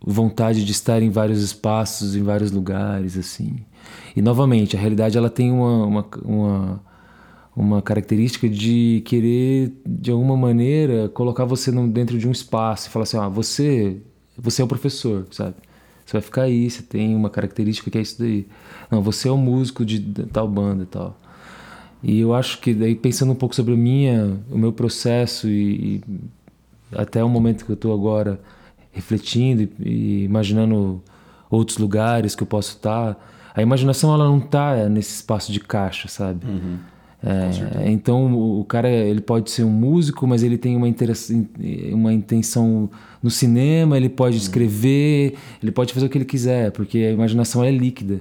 vontade 0.00 0.64
de 0.64 0.70
estar 0.70 1.02
em 1.02 1.10
vários 1.10 1.42
espaços, 1.42 2.14
em 2.14 2.22
vários 2.22 2.52
lugares, 2.52 3.16
assim. 3.16 3.64
E 4.14 4.22
novamente, 4.22 4.76
a 4.76 4.80
realidade 4.80 5.18
ela 5.18 5.30
tem 5.30 5.50
uma, 5.50 5.86
uma, 5.86 6.06
uma, 6.24 6.82
uma 7.56 7.82
característica 7.82 8.48
de 8.48 9.02
querer, 9.04 9.72
de 9.86 10.10
alguma 10.10 10.36
maneira, 10.36 11.08
colocar 11.08 11.44
você 11.44 11.72
dentro 11.88 12.18
de 12.18 12.28
um 12.28 12.32
espaço 12.32 12.88
e 12.88 12.90
falar 12.90 13.04
assim: 13.04 13.16
ah, 13.16 13.28
você, 13.28 13.98
você 14.36 14.62
é 14.62 14.64
o 14.64 14.68
professor, 14.68 15.26
sabe? 15.30 15.56
Você 16.04 16.12
vai 16.12 16.22
ficar 16.22 16.42
aí, 16.42 16.70
você 16.70 16.82
tem 16.82 17.14
uma 17.16 17.30
característica 17.30 17.90
que 17.90 17.98
é 17.98 18.02
isso 18.02 18.18
daí. 18.18 18.46
Não, 18.90 19.02
você 19.02 19.28
é 19.28 19.30
o 19.32 19.38
músico 19.38 19.84
de 19.84 20.00
tal 20.26 20.46
banda 20.46 20.82
e 20.82 20.86
tal. 20.86 21.18
E 22.02 22.20
eu 22.20 22.34
acho 22.34 22.60
que 22.60 22.74
daí 22.74 22.94
pensando 22.94 23.32
um 23.32 23.34
pouco 23.34 23.54
sobre 23.54 23.72
a 23.72 23.76
minha, 23.76 24.38
o 24.50 24.58
meu 24.58 24.72
processo 24.72 25.48
e, 25.48 25.96
e 25.96 26.00
até 26.94 27.24
o 27.24 27.28
momento 27.28 27.64
que 27.64 27.70
eu 27.70 27.74
estou 27.74 27.94
agora 27.94 28.38
refletindo 28.92 29.62
e, 29.62 29.70
e, 29.80 30.24
imaginando 30.24 31.02
outros 31.50 31.78
lugares 31.78 32.34
que 32.34 32.42
eu 32.42 32.46
posso 32.46 32.72
estar, 32.72 33.16
a 33.54 33.62
imaginação 33.62 34.12
ela 34.12 34.24
não 34.24 34.38
está 34.38 34.88
nesse 34.88 35.14
espaço 35.14 35.52
de 35.52 35.60
caixa, 35.60 36.08
sabe? 36.08 36.44
Uhum. 36.44 36.78
É, 37.26 37.90
então 37.90 38.34
o 38.34 38.64
cara 38.64 38.90
ele 38.90 39.20
pode 39.20 39.50
ser 39.50 39.64
um 39.64 39.70
músico, 39.70 40.26
mas 40.26 40.42
ele 40.42 40.58
tem 40.58 40.76
uma, 40.76 40.86
uma 41.92 42.12
intenção 42.12 42.90
no 43.22 43.30
cinema, 43.30 43.96
ele 43.96 44.10
pode 44.10 44.36
uhum. 44.36 44.42
escrever, 44.42 45.34
ele 45.62 45.72
pode 45.72 45.94
fazer 45.94 46.04
o 46.04 46.08
que 46.10 46.18
ele 46.18 46.24
quiser, 46.26 46.70
porque 46.72 46.98
a 46.98 47.12
imaginação 47.12 47.64
é 47.64 47.70
líquida. 47.70 48.20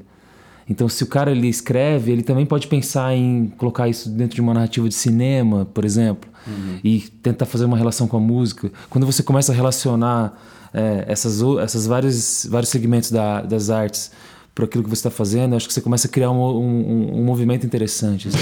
Então, 0.69 0.87
se 0.87 1.03
o 1.03 1.07
cara 1.07 1.31
ele 1.31 1.49
escreve, 1.49 2.11
ele 2.11 2.23
também 2.23 2.45
pode 2.45 2.67
pensar 2.67 3.13
em 3.13 3.51
colocar 3.57 3.89
isso 3.89 4.09
dentro 4.09 4.35
de 4.35 4.41
uma 4.41 4.53
narrativa 4.53 4.87
de 4.87 4.95
cinema, 4.95 5.65
por 5.65 5.83
exemplo, 5.83 6.29
uhum. 6.47 6.79
e 6.81 7.01
tentar 7.21 7.45
fazer 7.45 7.65
uma 7.65 7.75
relação 7.75 8.07
com 8.07 8.15
a 8.15 8.21
música. 8.21 8.71
Quando 8.89 9.05
você 9.05 9.21
começa 9.21 9.51
a 9.51 9.55
relacionar 9.55 10.39
é, 10.73 11.03
essas, 11.07 11.41
essas 11.61 11.85
vários, 11.85 12.47
vários 12.49 12.69
segmentos 12.69 13.11
da, 13.11 13.41
das 13.41 13.69
artes 13.69 14.11
para 14.53 14.65
aquilo 14.65 14.83
que 14.83 14.89
você 14.89 14.99
está 14.99 15.09
fazendo, 15.09 15.55
acho 15.55 15.67
que 15.67 15.73
você 15.73 15.81
começa 15.81 16.07
a 16.07 16.09
criar 16.09 16.31
um, 16.31 16.41
um, 16.41 17.19
um 17.19 17.23
movimento 17.23 17.65
interessante. 17.65 18.27
Assim. 18.27 18.37